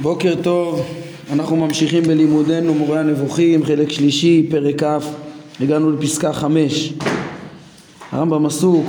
בוקר 0.00 0.34
טוב, 0.42 0.82
אנחנו 1.32 1.56
ממשיכים 1.56 2.02
בלימודנו 2.02 2.74
מורה 2.74 3.00
הנבוכים, 3.00 3.64
חלק 3.64 3.90
שלישי, 3.90 4.46
פרק 4.50 4.82
כ', 4.82 4.86
הגענו 5.60 5.90
לפסקה 5.90 6.32
חמש. 6.32 6.92
הרמב"ם 8.12 8.46
עסוק 8.46 8.86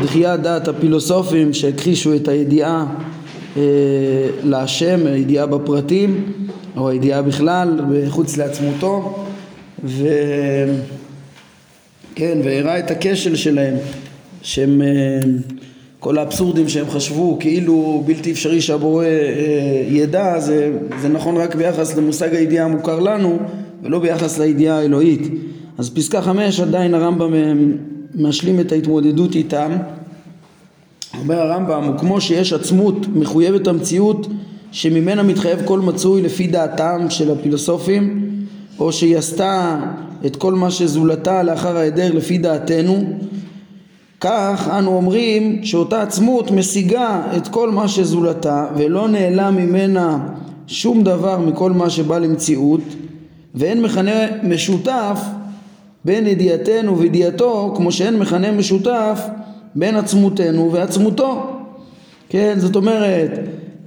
בדחיית 0.00 0.40
דעת 0.40 0.68
הפילוסופים 0.68 1.54
שהכחישו 1.54 2.14
את 2.14 2.28
הידיעה 2.28 2.86
אה, 3.56 3.62
להשם, 4.44 5.06
הידיעה 5.06 5.46
בפרטים, 5.46 6.32
או 6.76 6.88
הידיעה 6.88 7.22
בכלל, 7.22 7.80
בחוץ 7.90 8.36
לעצמותו, 8.36 9.24
ו... 9.84 10.06
כן, 12.14 12.38
והראה 12.44 12.78
את 12.78 12.90
הכשל 12.90 13.36
שלהם, 13.36 13.74
שהם, 14.42 14.82
אה, 14.82 15.20
כל 16.00 16.18
האבסורדים 16.18 16.68
שהם 16.68 16.90
חשבו 16.90 17.36
כאילו 17.40 18.02
בלתי 18.06 18.32
אפשרי 18.32 18.60
שהבורא 18.60 19.04
אה, 19.04 19.84
ידע, 19.88 20.40
זה, 20.40 20.72
זה 21.00 21.08
נכון 21.08 21.36
רק 21.36 21.54
ביחס 21.54 21.96
למושג 21.96 22.34
הידיעה 22.34 22.64
המוכר 22.64 23.00
לנו, 23.00 23.38
ולא 23.82 23.98
ביחס 23.98 24.38
לידיעה 24.38 24.78
האלוהית. 24.78 25.22
אז 25.78 25.90
פסקה 25.90 26.22
חמש 26.22 26.60
עדיין 26.60 26.94
הרמב"ם 26.94 27.34
אה, 27.34 27.52
משלים 28.14 28.60
את 28.60 28.72
ההתמודדות 28.72 29.34
איתם. 29.34 29.72
אומר 31.18 31.40
הרמב"ם, 31.40 31.90
וכמו 31.94 32.20
שיש 32.20 32.52
עצמות 32.52 32.96
מחויבת 33.14 33.66
המציאות 33.66 34.26
שממנה 34.72 35.22
מתחייב 35.22 35.58
כל 35.64 35.80
מצוי 35.80 36.22
לפי 36.22 36.46
דעתם 36.46 37.06
של 37.08 37.30
הפילוסופים, 37.30 38.30
או 38.78 38.92
שהיא 38.92 39.18
עשתה 39.18 39.80
את 40.26 40.36
כל 40.36 40.54
מה 40.54 40.70
שזולתה 40.70 41.42
לאחר 41.42 41.76
ההיעדר 41.76 42.12
לפי 42.12 42.38
דעתנו 42.38 43.18
כך 44.20 44.68
אנו 44.78 44.96
אומרים 44.96 45.64
שאותה 45.64 46.02
עצמות 46.02 46.50
משיגה 46.50 47.22
את 47.36 47.48
כל 47.48 47.70
מה 47.70 47.88
שזולתה 47.88 48.66
ולא 48.76 49.08
נעלם 49.08 49.56
ממנה 49.56 50.18
שום 50.66 51.02
דבר 51.02 51.38
מכל 51.38 51.72
מה 51.72 51.90
שבא 51.90 52.18
למציאות 52.18 52.80
ואין 53.54 53.82
מכנה 53.82 54.26
משותף 54.42 55.20
בין 56.04 56.26
ידיעתנו 56.26 56.98
וידיעתו 56.98 57.72
כמו 57.76 57.92
שאין 57.92 58.18
מכנה 58.18 58.52
משותף 58.52 59.20
בין 59.74 59.96
עצמותנו 59.96 60.72
ועצמותו 60.72 61.46
כן 62.28 62.54
זאת 62.58 62.76
אומרת 62.76 63.40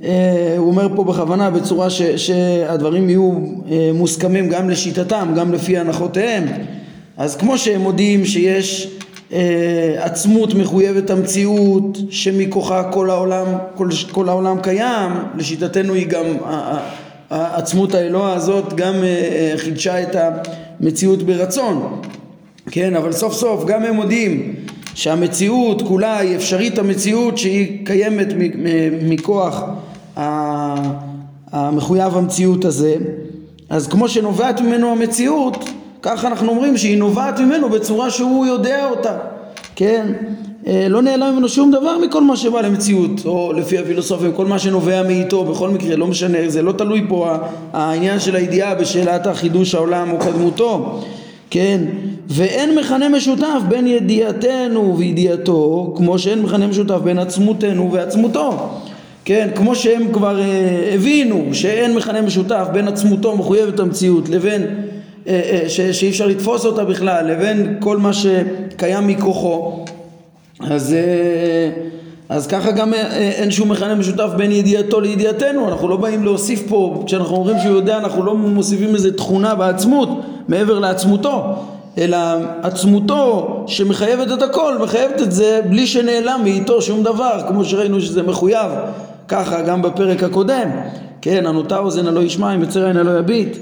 אה, 0.03 0.55
הוא 0.57 0.67
אומר 0.67 0.87
פה 0.95 1.03
בכוונה 1.03 1.49
בצורה 1.49 1.89
ש, 1.89 2.01
שהדברים 2.01 3.09
יהיו 3.09 3.31
אה, 3.71 3.91
מוסכמים 3.93 4.49
גם 4.49 4.69
לשיטתם, 4.69 5.33
גם 5.37 5.53
לפי 5.53 5.77
הנחותיהם. 5.77 6.43
אז 7.17 7.35
כמו 7.35 7.57
שהם 7.57 7.81
מודיעים 7.81 8.25
שיש 8.25 8.97
עצמות 9.97 10.53
מחויבת 10.53 11.09
המציאות 11.09 11.97
שמכוחה 12.09 12.83
כל 12.83 13.09
העולם, 13.09 13.45
כל, 13.75 13.89
כל 14.11 14.29
העולם 14.29 14.61
קיים, 14.61 15.11
לשיטתנו 15.37 15.93
היא 15.93 16.07
גם, 16.07 16.25
העצמות 17.29 17.93
האלוה 17.93 18.33
הזאת 18.33 18.73
גם 18.73 18.93
חידשה 19.57 20.03
את 20.03 20.15
המציאות 20.79 21.23
ברצון, 21.23 22.01
כן, 22.71 22.95
אבל 22.95 23.11
סוף 23.11 23.33
סוף 23.33 23.65
גם 23.65 23.83
הם 23.83 23.95
מודיעים 23.95 24.55
שהמציאות 24.95 25.81
כולה 25.81 26.17
היא 26.17 26.35
אפשרית 26.35 26.79
המציאות 26.79 27.37
שהיא 27.37 27.85
קיימת 27.85 28.27
מכוח 29.01 29.63
המחויב 31.51 32.17
המציאות 32.17 32.65
הזה, 32.65 32.95
אז 33.69 33.87
כמו 33.87 34.09
שנובעת 34.09 34.61
ממנו 34.61 34.91
המציאות, 34.91 35.69
ככה 36.03 36.27
אנחנו 36.27 36.49
אומרים 36.49 36.77
שהיא 36.77 36.97
נובעת 36.97 37.39
ממנו 37.39 37.69
בצורה 37.69 38.09
שהוא 38.11 38.45
יודע 38.45 38.89
אותה, 38.89 39.17
כן? 39.75 40.13
אה, 40.67 40.87
לא 40.89 41.01
נעלם 41.01 41.33
ממנו 41.33 41.49
שום 41.49 41.71
דבר 41.71 41.97
מכל 41.97 42.21
מה 42.23 42.37
שבא 42.37 42.61
למציאות, 42.61 43.11
או 43.25 43.53
לפי 43.53 43.77
הפילוסופיה, 43.77 44.31
כל 44.31 44.45
מה 44.45 44.59
שנובע 44.59 45.03
מאיתו, 45.03 45.43
בכל 45.43 45.69
מקרה, 45.69 45.95
לא 45.95 46.07
משנה, 46.07 46.37
זה 46.47 46.61
לא 46.61 46.71
תלוי 46.71 47.05
פה 47.07 47.35
העניין 47.73 48.19
של 48.19 48.35
הידיעה 48.35 48.75
בשאלת 48.75 49.27
החידוש 49.27 49.75
העולם 49.75 50.11
או 50.11 50.19
קדמותו, 50.19 50.99
כן? 51.49 51.79
ואין 52.27 52.75
מכנה 52.75 53.09
משותף 53.09 53.59
בין 53.67 53.87
ידיעתנו 53.87 54.97
וידיעתו, 54.97 55.93
כמו 55.97 56.19
שאין 56.19 56.41
מכנה 56.41 56.67
משותף 56.67 56.99
בין 57.03 57.19
עצמותנו 57.19 57.91
ועצמותו. 57.91 58.69
כן, 59.25 59.49
כמו 59.55 59.75
שהם 59.75 60.13
כבר 60.13 60.39
אה, 60.39 60.91
הבינו 60.93 61.45
שאין 61.53 61.95
מכנה 61.95 62.21
משותף 62.21 62.67
בין 62.73 62.87
עצמותו 62.87 63.37
מחויבת 63.37 63.79
המציאות 63.79 64.29
לבין 64.29 64.67
ש, 65.67 65.81
שאי 65.81 66.09
אפשר 66.09 66.27
לתפוס 66.27 66.65
אותה 66.65 66.83
בכלל 66.83 67.31
לבין 67.31 67.77
כל 67.79 67.97
מה 67.97 68.11
שקיים 68.13 69.07
מכוחו. 69.07 69.85
אז, 70.69 70.93
אה, 70.93 71.69
אז 72.29 72.47
ככה 72.47 72.71
גם 72.71 72.93
אה, 72.93 73.17
אין 73.17 73.51
שום 73.51 73.71
מכנה 73.71 73.95
משותף 73.95 74.29
בין 74.37 74.51
ידיעתו 74.51 75.01
לידיעתנו. 75.01 75.67
אנחנו 75.67 75.87
לא 75.87 75.95
באים 75.95 76.23
להוסיף 76.23 76.63
פה 76.67 77.03
כשאנחנו 77.05 77.35
אומרים 77.35 77.59
שהוא 77.59 77.75
יודע 77.75 77.97
אנחנו 77.97 78.23
לא 78.23 78.35
מוסיפים 78.35 78.95
איזה 78.95 79.17
תכונה 79.17 79.55
בעצמות 79.55 80.09
מעבר 80.47 80.79
לעצמותו 80.79 81.43
אלא 81.97 82.17
עצמותו 82.61 83.63
שמחייבת 83.67 84.31
את 84.31 84.41
הכל 84.41 84.77
מחייבת 84.77 85.21
את 85.21 85.31
זה 85.31 85.61
בלי 85.69 85.87
שנעלם 85.87 86.39
מאיתו 86.43 86.81
שום 86.81 87.03
דבר 87.03 87.41
כמו 87.47 87.65
שראינו 87.65 88.01
שזה 88.01 88.23
מחויב 88.23 88.71
ככה 89.27 89.61
גם 89.61 89.81
בפרק 89.81 90.23
הקודם, 90.23 90.69
כן, 91.21 91.45
הנוטה 91.45 91.77
אוזן 91.77 92.07
הלא 92.07 92.19
ישמע, 92.19 92.55
אם 92.55 92.61
יוצר 92.61 92.85
עין 92.85 92.97
הלא 92.97 93.19
יביט. 93.19 93.57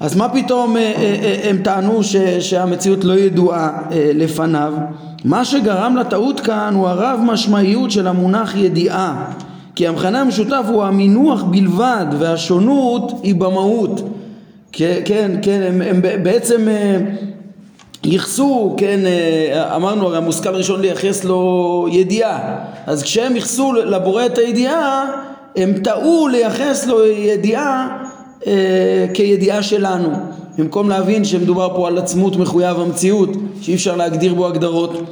אז 0.00 0.16
מה 0.16 0.28
פתאום 0.28 0.76
אה, 0.76 0.82
אה, 0.82 1.16
אה, 1.22 1.50
הם 1.50 1.62
טענו 1.62 2.00
שהמציאות 2.40 3.04
לא 3.04 3.12
ידועה 3.12 3.78
לפניו? 4.14 4.72
מה 5.24 5.44
שגרם 5.44 5.96
לטעות 5.96 6.40
כאן 6.40 6.74
הוא 6.74 6.88
הרב 6.88 7.20
משמעיות 7.24 7.90
של 7.90 8.06
המונח 8.06 8.54
ידיעה 8.56 9.24
כי 9.74 9.86
המכנה 9.86 10.20
המשותף 10.20 10.64
הוא 10.68 10.84
המינוח 10.84 11.42
בלבד 11.42 12.06
והשונות 12.18 13.20
היא 13.22 13.34
במהות 13.34 14.00
כן, 14.72 15.36
כן, 15.42 15.62
הם, 15.62 15.82
הם 15.82 16.02
בעצם 16.22 16.68
ייחסו, 18.04 18.74
כן, 18.76 19.00
אמרנו 19.76 20.06
הרי 20.06 20.16
המושכל 20.16 20.54
הראשון 20.54 20.80
לייחס 20.80 21.24
לו 21.24 21.86
ידיעה 21.90 22.58
אז 22.86 23.02
כשהם 23.02 23.36
ייחסו 23.36 23.72
לבורא 23.72 24.26
את 24.26 24.38
הידיעה 24.38 25.04
הם 25.56 25.72
טעו 25.84 26.28
לייחס 26.28 26.86
לו 26.86 27.06
ידיעה 27.06 28.02
אה, 28.46 29.06
כידיעה 29.14 29.62
שלנו. 29.62 30.08
במקום 30.58 30.88
להבין 30.88 31.24
שמדובר 31.24 31.68
פה 31.76 31.88
על 31.88 31.98
עצמות 31.98 32.36
מחויב 32.36 32.80
המציאות 32.80 33.30
שאי 33.60 33.74
אפשר 33.74 33.96
להגדיר 33.96 34.34
בו 34.34 34.46
הגדרות. 34.46 35.02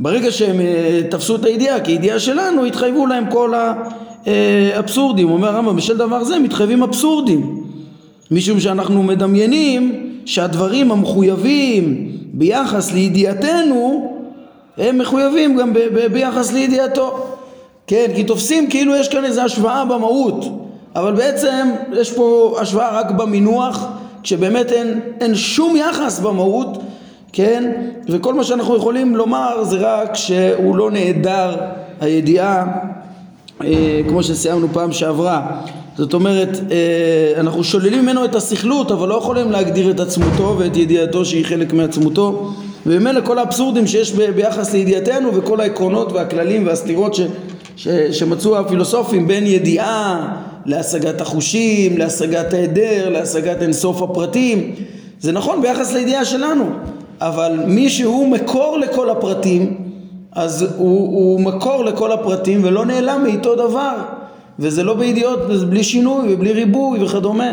ברגע 0.00 0.30
שהם 0.30 0.60
אה, 0.60 1.00
תפסו 1.10 1.36
את 1.36 1.44
הידיעה 1.44 1.80
כידיעה 1.80 2.18
שלנו 2.18 2.64
התחייבו 2.64 3.06
להם 3.06 3.24
כל 3.30 3.52
האבסורדים. 4.26 5.30
אומר 5.30 5.48
הרמב"ם 5.48 5.76
בשל 5.76 5.96
דבר 5.96 6.24
זה 6.24 6.38
מתחייבים 6.38 6.82
אבסורדים. 6.82 7.64
משום 8.30 8.60
שאנחנו 8.60 9.02
מדמיינים 9.02 10.12
שהדברים 10.24 10.92
המחויבים 10.92 12.12
ביחס 12.32 12.92
לידיעתנו 12.92 14.12
הם 14.78 14.98
מחויבים 14.98 15.56
גם 15.56 15.72
ב- 15.72 15.78
ב- 15.78 16.12
ביחס 16.12 16.52
לידיעתו. 16.52 17.26
כן 17.86 18.06
כי 18.14 18.24
תופסים 18.24 18.70
כאילו 18.70 18.96
יש 18.96 19.08
כאן 19.08 19.24
איזו 19.24 19.40
השוואה 19.40 19.84
במהות 19.84 20.44
אבל 20.98 21.12
בעצם 21.12 21.70
יש 21.92 22.12
פה 22.12 22.56
השוואה 22.60 23.00
רק 23.00 23.10
במינוח 23.10 23.86
כשבאמת 24.22 24.72
אין, 24.72 25.00
אין 25.20 25.34
שום 25.34 25.76
יחס 25.76 26.20
במהות 26.20 26.82
כן? 27.32 27.72
וכל 28.08 28.34
מה 28.34 28.44
שאנחנו 28.44 28.76
יכולים 28.76 29.16
לומר 29.16 29.64
זה 29.64 29.76
רק 29.80 30.14
שהוא 30.14 30.76
לא 30.76 30.90
נעדר 30.90 31.56
הידיעה 32.00 32.66
אה, 33.64 34.00
כמו 34.08 34.22
שסיימנו 34.22 34.68
פעם 34.72 34.92
שעברה. 34.92 35.60
זאת 35.96 36.14
אומרת 36.14 36.58
אה, 36.70 37.40
אנחנו 37.40 37.64
שוללים 37.64 38.02
ממנו 38.02 38.24
את 38.24 38.34
הסכלות 38.34 38.92
אבל 38.92 39.08
לא 39.08 39.14
יכולים 39.14 39.50
להגדיר 39.50 39.90
את 39.90 40.00
עצמותו 40.00 40.56
ואת 40.58 40.76
ידיעתו 40.76 41.24
שהיא 41.24 41.46
חלק 41.46 41.72
מעצמותו. 41.72 42.50
וממילא 42.86 43.20
כל 43.20 43.38
האבסורדים 43.38 43.86
שיש 43.86 44.12
ביחס 44.12 44.72
לידיעתנו 44.72 45.34
וכל 45.34 45.60
העקרונות 45.60 46.12
והכללים 46.12 46.66
והסתירות 46.66 47.14
ש, 47.14 47.20
ש, 47.76 47.88
שמצאו 47.88 48.58
הפילוסופים 48.58 49.28
בין 49.28 49.46
ידיעה 49.46 50.28
להשגת 50.66 51.20
החושים, 51.20 51.98
להשגת 51.98 52.52
ההיעדר, 52.52 53.08
להשגת 53.08 53.62
אינסוף 53.62 54.02
הפרטים. 54.02 54.74
זה 55.20 55.32
נכון 55.32 55.62
ביחס 55.62 55.92
לידיעה 55.92 56.24
שלנו 56.24 56.64
אבל 57.20 57.60
מי 57.66 57.88
שהוא 57.88 58.28
מקור 58.28 58.78
לכל 58.78 59.10
הפרטים 59.10 59.76
אז 60.32 60.62
הוא, 60.62 60.98
הוא 60.98 61.40
מקור 61.40 61.84
לכל 61.84 62.12
הפרטים 62.12 62.60
ולא 62.64 62.86
נעלם 62.86 63.22
מאיתו 63.22 63.54
דבר. 63.54 63.96
וזה 64.58 64.82
לא 64.82 64.94
בידיעות, 64.94 65.38
זה 65.54 65.66
בלי 65.66 65.84
שינוי 65.84 66.34
ובלי 66.34 66.52
ריבוי 66.52 67.04
וכדומה. 67.04 67.52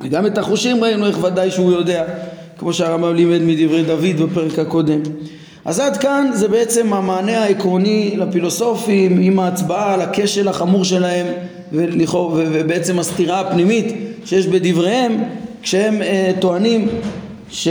וגם 0.00 0.26
את 0.26 0.38
החושים 0.38 0.84
ראינו 0.84 1.06
איך 1.06 1.24
ודאי 1.24 1.50
שהוא 1.50 1.72
יודע 1.72 2.04
כמו 2.58 2.72
שהרמב"ם 2.72 3.14
לימד 3.14 3.42
מדברי 3.42 3.82
דוד 3.82 4.30
בפרק 4.30 4.58
הקודם 4.58 5.00
אז 5.64 5.78
עד 5.78 5.96
כאן 5.96 6.30
זה 6.34 6.48
בעצם 6.48 6.92
המענה 6.92 7.44
העקרוני 7.44 8.14
לפילוסופים 8.16 9.20
עם 9.20 9.38
ההצבעה 9.38 9.94
על 9.94 10.00
הכשל 10.00 10.48
החמור 10.48 10.84
שלהם 10.84 11.26
ובעצם 11.72 12.98
הסתירה 12.98 13.40
הפנימית 13.40 13.94
שיש 14.24 14.46
בדבריהם 14.46 15.22
כשהם 15.62 16.02
uh, 16.02 16.40
טוענים 16.40 16.88
ש... 17.50 17.68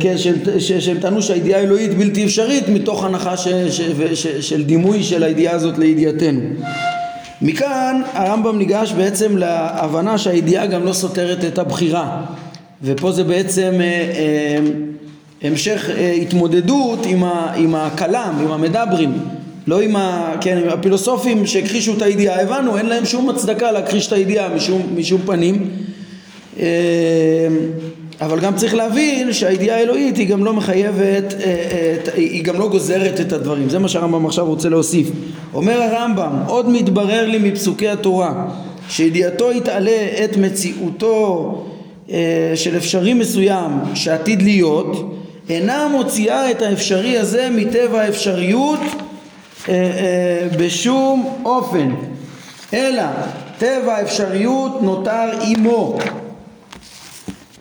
כן, 0.00 0.18
שהם, 0.18 0.34
ש... 0.58 0.72
שהם 0.72 0.98
טענו 1.00 1.22
שהידיעה 1.22 1.60
האלוהית 1.60 1.94
בלתי 1.94 2.24
אפשרית 2.24 2.68
מתוך 2.68 3.04
הנחה 3.04 3.36
ש... 3.36 3.48
ש... 3.48 3.80
ש... 4.14 4.26
של 4.26 4.64
דימוי 4.64 5.02
של 5.02 5.22
הידיעה 5.22 5.54
הזאת 5.54 5.78
לידיעתנו. 5.78 6.40
מכאן 7.42 8.02
הרמב"ם 8.12 8.58
ניגש 8.58 8.92
בעצם 8.92 9.36
להבנה 9.36 10.18
שהידיעה 10.18 10.66
גם 10.66 10.84
לא 10.84 10.92
סותרת 10.92 11.44
את 11.44 11.58
הבחירה 11.58 12.24
ופה 12.82 13.12
זה 13.12 13.24
בעצם 13.24 13.72
אה, 13.80 13.86
אה, 13.86 14.58
המשך 15.44 15.90
אה, 15.90 16.12
התמודדות 16.12 17.06
עם, 17.06 17.24
ה... 17.24 17.52
עם 17.56 17.74
הכלם, 17.74 18.38
עם 18.44 18.52
המדברים. 18.52 19.12
לא 19.66 19.80
עם, 19.80 19.96
ה... 19.96 20.34
כן, 20.40 20.62
הפילוסופים 20.68 21.46
שהכחישו 21.46 21.96
את 21.96 22.02
הידיעה, 22.02 22.42
הבנו, 22.42 22.78
אין 22.78 22.86
להם 22.86 23.04
שום 23.04 23.30
הצדקה 23.30 23.72
להכחיש 23.72 24.06
את 24.06 24.12
הידיעה 24.12 24.48
משום, 24.48 24.82
משום 24.96 25.20
פנים. 25.26 25.70
אה, 26.60 26.66
אבל 28.20 28.40
גם 28.40 28.56
צריך 28.56 28.74
להבין 28.74 29.32
שהידיעה 29.32 29.78
האלוהית 29.78 30.16
היא 30.16 30.28
גם 30.28 30.44
לא 30.44 30.52
מחייבת, 30.52 31.34
אה, 31.40 31.46
אה, 31.46 31.96
היא 32.14 32.44
גם 32.44 32.58
לא 32.58 32.68
גוזרת 32.68 33.20
את 33.20 33.32
הדברים, 33.32 33.68
זה 33.68 33.78
מה 33.78 33.88
שהרמב"ם 33.88 34.26
עכשיו 34.26 34.46
רוצה 34.46 34.68
להוסיף. 34.68 35.10
אומר 35.54 35.82
הרמב"ם, 35.82 36.32
עוד 36.46 36.68
מתברר 36.68 37.26
לי 37.26 37.38
מפסוקי 37.38 37.88
התורה 37.88 38.48
שידיעתו 38.88 39.52
יתעלה 39.52 40.06
את 40.24 40.36
מציאותו 40.36 41.64
אה, 42.10 42.52
של 42.54 42.76
אפשרי 42.76 43.14
מסוים 43.14 43.70
שעתיד 43.94 44.42
להיות, 44.42 45.21
אינה 45.48 45.88
מוציאה 45.88 46.50
את 46.50 46.62
האפשרי 46.62 47.18
הזה 47.18 47.48
מטבע 47.50 48.00
האפשריות 48.00 48.80
בשום 50.58 51.40
אופן, 51.44 51.94
אלא 52.74 53.02
טבע 53.58 53.94
האפשריות 53.94 54.82
נותר 54.82 55.30
עמו 55.46 55.98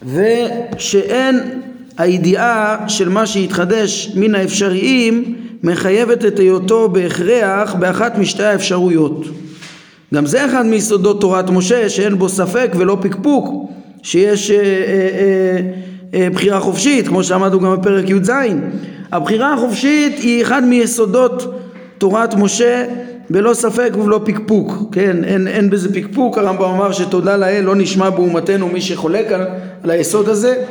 ושאין 0.06 1.62
הידיעה 1.98 2.78
של 2.88 3.10
מה 3.10 3.25
שהתחדש 3.25 4.12
מן 4.16 4.36
האפשריים 4.36 5.36
מחייבת 5.63 6.25
את 6.25 6.39
היותו 6.39 6.89
בהכרח 6.89 7.74
באחת 7.74 8.18
משתי 8.18 8.44
האפשרויות. 8.44 9.25
גם 10.13 10.25
זה 10.25 10.45
אחד 10.45 10.66
מיסודות 10.66 11.22
תורת 11.22 11.50
משה 11.50 11.89
שאין 11.89 12.18
בו 12.18 12.30
ספק 12.30 12.72
ולא 12.78 12.98
פקפוק 13.01 13.69
שיש 14.04 14.51
אה, 14.51 14.57
אה, 14.57 14.62
אה, 14.63 14.72
אה, 15.18 15.90
בחירה 16.15 16.59
חופשית 16.59 17.07
כמו 17.07 17.23
שלמדנו 17.23 17.59
גם 17.59 17.75
בפרק 17.75 18.09
י"ז. 18.09 18.31
הבחירה 19.11 19.53
החופשית 19.53 20.19
היא 20.19 20.41
אחד 20.41 20.63
מיסודות 20.63 21.53
תורת 21.97 22.35
משה 22.35 22.85
בלא 23.29 23.53
ספק 23.53 23.89
ובלא 23.97 24.19
פקפוק, 24.25 24.73
כן, 24.91 25.23
אין, 25.23 25.47
אין 25.47 25.69
בזה 25.69 25.93
פקפוק, 25.93 26.37
הרמב"ם 26.37 26.63
אמר 26.63 26.91
שתודה 26.91 27.37
לאל 27.37 27.63
לא 27.63 27.75
נשמע 27.75 28.09
באומתנו 28.09 28.67
מי 28.67 28.81
שחולק 28.81 29.31
על, 29.31 29.45
על 29.83 29.89
היסוד 29.89 30.29
הזה, 30.29 30.63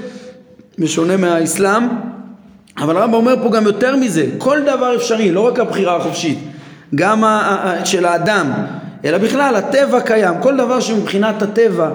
בשונה 0.79 1.17
מהאסלאם, 1.17 1.83
אבל 2.79 2.97
הרמב"ם 2.97 3.15
אומר 3.15 3.35
פה 3.43 3.51
גם 3.51 3.65
יותר 3.65 3.97
מזה, 3.97 4.27
כל 4.39 4.59
דבר 4.63 4.97
אפשרי, 4.97 5.31
לא 5.31 5.41
רק 5.41 5.59
הבחירה 5.59 5.97
החופשית, 5.97 6.39
גם 6.95 7.25
של 7.85 8.05
האדם, 8.05 8.53
אלא 9.05 9.19
בכלל 9.19 9.57
הטבע 9.57 10.01
קיים, 10.01 10.35
כל 10.41 10.57
דבר 10.57 10.81
שמבחינת 10.81 11.43
הטבע 11.43 11.91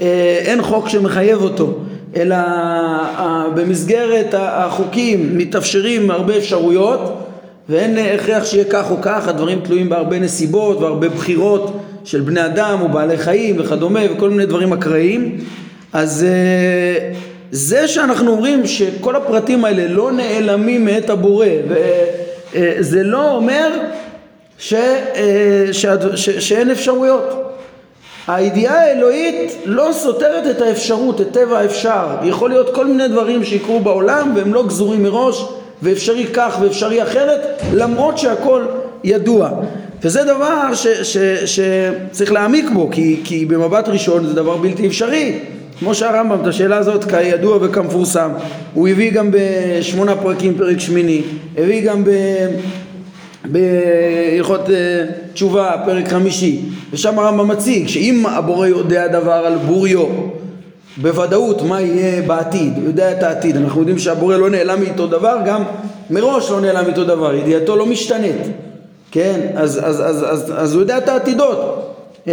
אה, 0.00 0.38
אין 0.44 0.62
חוק 0.62 0.88
שמחייב 0.88 1.42
אותו, 1.42 1.78
אלא 2.16 2.34
אה, 2.34 3.46
במסגרת 3.54 4.34
החוקים 4.38 5.38
מתאפשרים 5.38 6.10
הרבה 6.10 6.36
אפשרויות 6.36 7.26
ואין 7.68 7.98
הכרח 7.98 8.44
שיהיה 8.44 8.64
כך 8.70 8.90
או 8.90 8.96
כך, 9.02 9.28
הדברים 9.28 9.60
תלויים 9.60 9.88
בהרבה 9.88 10.18
נסיבות 10.18 10.80
והרבה 10.80 11.08
בחירות 11.08 11.80
של 12.04 12.20
בני 12.20 12.44
אדם 12.44 12.78
או 12.80 12.88
בעלי 12.88 13.18
חיים 13.18 13.56
וכדומה 13.58 14.00
וכל 14.12 14.30
מיני 14.30 14.46
דברים 14.46 14.72
אקראיים. 14.72 15.38
אז 15.92 16.24
אה, 16.28 17.12
זה 17.50 17.88
שאנחנו 17.88 18.30
אומרים 18.30 18.66
שכל 18.66 19.16
הפרטים 19.16 19.64
האלה 19.64 19.88
לא 19.88 20.12
נעלמים 20.12 20.84
מאת 20.84 21.10
הבורא 21.10 21.46
וזה 21.68 22.98
אה, 22.98 23.02
לא 23.04 23.30
אומר 23.30 23.68
ש, 24.58 24.74
אה, 24.74 25.66
ש, 25.72 25.86
ש, 26.14 26.30
שאין 26.30 26.70
אפשרויות 26.70 27.45
הידיעה 28.28 28.80
האלוהית 28.80 29.52
לא 29.64 29.88
סותרת 29.92 30.50
את 30.50 30.62
האפשרות, 30.62 31.20
את 31.20 31.26
טבע 31.32 31.58
האפשר. 31.58 32.06
יכול 32.24 32.50
להיות 32.50 32.74
כל 32.74 32.86
מיני 32.86 33.08
דברים 33.08 33.44
שיקרו 33.44 33.80
בעולם 33.80 34.32
והם 34.36 34.54
לא 34.54 34.66
גזורים 34.66 35.02
מראש 35.02 35.44
ואפשרי 35.82 36.26
כך 36.32 36.58
ואפשרי 36.60 37.02
אחרת 37.02 37.62
למרות 37.74 38.18
שהכל 38.18 38.64
ידוע. 39.04 39.50
וזה 40.02 40.24
דבר 40.24 40.70
שצריך 41.44 42.32
להעמיק 42.32 42.70
בו 42.74 42.88
כי, 42.92 43.20
כי 43.24 43.46
במבט 43.46 43.88
ראשון 43.88 44.26
זה 44.26 44.34
דבר 44.34 44.56
בלתי 44.56 44.86
אפשרי. 44.86 45.38
כמו 45.78 45.94
שהרמב"ם 45.94 46.38
את 46.42 46.46
השאלה 46.46 46.76
הזאת 46.76 47.04
כידוע 47.04 47.58
וכמפורסם 47.60 48.30
הוא 48.74 48.88
הביא 48.88 49.12
גם 49.12 49.30
בשמונה 49.32 50.16
פרקים 50.16 50.54
פרק 50.58 50.80
שמיני 50.80 51.22
הביא 51.58 51.90
גם 51.90 52.04
ב... 52.04 52.10
בהלכות 53.52 54.70
אה, 54.70 55.04
תשובה 55.34 55.72
פרק 55.84 56.08
חמישי. 56.08 56.60
ושם 56.92 57.18
הרמב"ם 57.18 57.48
מציג 57.48 57.88
שאם 57.88 58.26
הבורא 58.26 58.66
יודע 58.66 59.06
דבר 59.06 59.32
על 59.32 59.56
בוריו 59.56 60.06
בוודאות 60.96 61.62
מה 61.62 61.80
יהיה 61.80 62.22
בעתיד, 62.22 62.72
הוא 62.76 62.84
יודע 62.86 63.12
את 63.12 63.22
העתיד, 63.22 63.56
אנחנו 63.56 63.80
יודעים 63.80 63.98
שהבורא 63.98 64.36
לא 64.36 64.50
נעלם 64.50 64.80
מאיתו 64.80 65.06
דבר, 65.06 65.36
גם 65.46 65.62
מראש 66.10 66.50
לא 66.50 66.60
נעלם 66.60 66.84
מאיתו 66.84 67.04
דבר, 67.04 67.34
ידיעתו 67.34 67.76
לא 67.76 67.86
משתנית, 67.86 68.42
כן? 69.10 69.40
אז, 69.54 69.80
אז, 69.84 70.00
אז, 70.00 70.24
אז, 70.30 70.52
אז 70.56 70.74
הוא 70.74 70.80
יודע 70.80 70.98
את 70.98 71.08
העתידות. 71.08 71.92
אמ, 72.26 72.32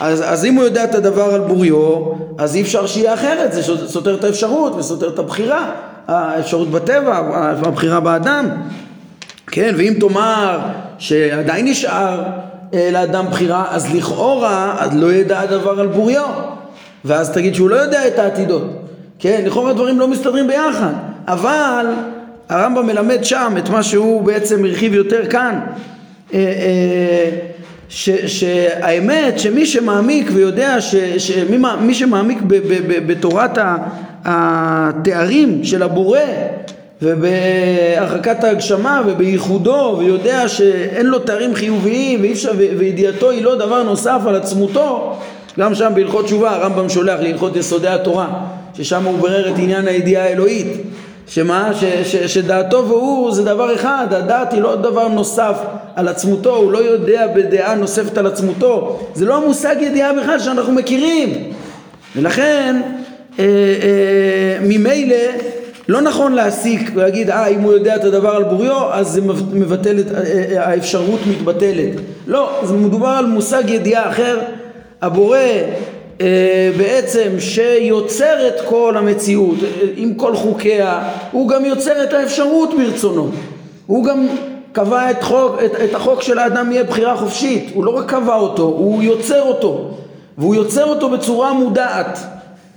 אז, 0.00 0.22
אז 0.26 0.44
אם 0.44 0.54
הוא 0.54 0.64
יודע 0.64 0.84
את 0.84 0.94
הדבר 0.94 1.34
על 1.34 1.40
בוריו, 1.40 2.02
אז 2.38 2.56
אי 2.56 2.62
אפשר 2.62 2.86
שיהיה 2.86 3.14
אחרת, 3.14 3.52
זה 3.52 3.62
סותר 3.86 4.14
את 4.14 4.24
האפשרות 4.24 4.74
וסותר 4.76 5.08
את 5.08 5.18
הבחירה, 5.18 5.70
האפשרות 6.08 6.70
בטבע, 6.70 7.16
הבחירה 7.66 8.00
באדם, 8.00 8.48
כן? 9.52 9.74
ואם 9.76 9.94
תאמר 10.00 10.58
שעדיין 10.98 11.66
נשאר 11.66 12.22
אה, 12.74 12.88
לאדם 12.92 13.26
בחירה, 13.30 13.64
אז 13.70 13.94
לכאורה, 13.94 14.76
אז 14.78 14.96
לא 14.96 15.12
ידע 15.12 15.40
הדבר 15.40 15.80
על 15.80 15.86
בוריו. 15.86 16.28
ואז 17.04 17.30
תגיד 17.30 17.54
שהוא 17.54 17.70
לא 17.70 17.76
יודע 17.76 18.08
את 18.08 18.18
העתידות. 18.18 18.82
כן, 19.18 19.42
לכאורה 19.46 19.70
הדברים 19.70 19.98
לא 19.98 20.08
מסתדרים 20.08 20.46
ביחד, 20.46 20.92
אבל 21.28 21.86
הרמב"ם 22.48 22.86
מלמד 22.86 23.24
שם 23.24 23.54
את 23.58 23.68
מה 23.68 23.82
שהוא 23.82 24.22
בעצם 24.22 24.64
הרחיב 24.64 24.94
יותר 24.94 25.26
כאן. 25.26 25.60
אה, 26.34 26.38
אה, 26.38 27.30
ש, 27.88 28.10
שהאמת 28.10 29.38
שמי 29.38 29.66
שמעמיק 29.66 30.30
ויודע 30.32 30.80
ש, 30.80 30.94
שמי 30.96 31.94
שמעמיק 31.94 32.38
ב, 32.42 32.54
ב, 32.54 32.74
ב, 32.86 33.12
בתורת 33.12 33.58
התארים 34.24 35.64
של 35.64 35.82
הבורא 35.82 36.18
ובהרחקת 37.02 38.44
ההגשמה 38.44 39.02
ובייחודו 39.06 39.96
ויודע 39.98 40.48
שאין 40.48 41.06
לו 41.06 41.18
תארים 41.18 41.54
חיוביים 41.54 42.22
ואפשר, 42.22 42.52
וידיעתו 42.56 43.30
היא 43.30 43.44
לא 43.44 43.54
דבר 43.54 43.82
נוסף 43.82 44.20
על 44.26 44.36
עצמותו 44.36 45.16
גם 45.58 45.74
שם 45.74 45.92
בהלכות 45.94 46.24
תשובה 46.24 46.50
הרמב"ם 46.50 46.88
שולח 46.88 47.20
להלכות 47.20 47.56
יסודי 47.56 47.88
התורה 47.88 48.28
ששם 48.74 49.04
הוא 49.04 49.18
ברר 49.18 49.48
את 49.48 49.54
עניין 49.58 49.88
הידיעה 49.88 50.24
האלוהית. 50.24 50.66
שמה? 51.26 51.70
ש, 51.74 51.84
ש, 51.84 52.16
שדעתו 52.16 52.84
והוא 52.88 53.32
זה 53.32 53.44
דבר 53.44 53.74
אחד, 53.74 54.06
הדעת 54.10 54.52
היא 54.52 54.62
לא 54.62 54.76
דבר 54.76 55.08
נוסף 55.08 55.58
על 55.96 56.08
עצמותו, 56.08 56.56
הוא 56.56 56.72
לא 56.72 56.78
יודע 56.78 57.26
בדעה 57.26 57.74
נוספת 57.74 58.18
על 58.18 58.26
עצמותו, 58.26 59.00
זה 59.14 59.24
לא 59.24 59.36
המושג 59.36 59.76
ידיעה 59.80 60.12
בכלל 60.12 60.38
שאנחנו 60.38 60.72
מכירים. 60.72 61.52
ולכן 62.16 62.80
אה, 63.38 63.44
אה, 63.44 64.58
ממילא 64.60 65.16
לא 65.92 66.00
נכון 66.00 66.32
להסיק 66.32 66.90
ולהגיד 66.94 67.30
אה 67.30 67.46
אם 67.46 67.60
הוא 67.60 67.72
יודע 67.72 67.96
את 67.96 68.04
הדבר 68.04 68.36
על 68.36 68.44
בוריו 68.44 68.92
אז 68.92 69.08
זה 69.08 69.20
מבטל 69.52 70.00
את, 70.00 70.12
אה, 70.12 70.20
אה, 70.20 70.68
האפשרות 70.68 71.20
מתבטלת 71.26 71.90
לא, 72.26 72.60
זה 72.62 72.74
מדובר 72.74 73.08
על 73.08 73.26
מושג 73.26 73.62
ידיעה 73.66 74.10
אחר 74.10 74.40
הבורא 75.02 75.38
אה, 76.20 76.70
בעצם 76.76 77.28
שיוצר 77.38 78.48
את 78.48 78.60
כל 78.64 78.94
המציאות 78.96 79.56
עם 79.96 80.14
כל 80.14 80.36
חוקיה, 80.36 81.02
הוא 81.32 81.48
גם 81.48 81.64
יוצר 81.64 82.04
את 82.04 82.12
האפשרות 82.12 82.70
ברצונו. 82.78 83.28
הוא 83.86 84.04
גם 84.04 84.26
קבע 84.72 85.10
את, 85.10 85.22
חוק, 85.22 85.56
את, 85.64 85.72
את 85.84 85.94
החוק 85.94 86.22
של 86.22 86.38
האדם 86.38 86.72
יהיה 86.72 86.84
בחירה 86.84 87.16
חופשית, 87.16 87.70
הוא 87.74 87.84
לא 87.84 87.96
רק 87.96 88.10
קבע 88.10 88.34
אותו, 88.34 88.62
הוא 88.62 89.02
יוצר 89.02 89.42
אותו, 89.42 89.90
והוא 90.38 90.54
יוצר 90.54 90.84
אותו 90.84 91.10
בצורה 91.10 91.52
מודעת. 91.52 92.18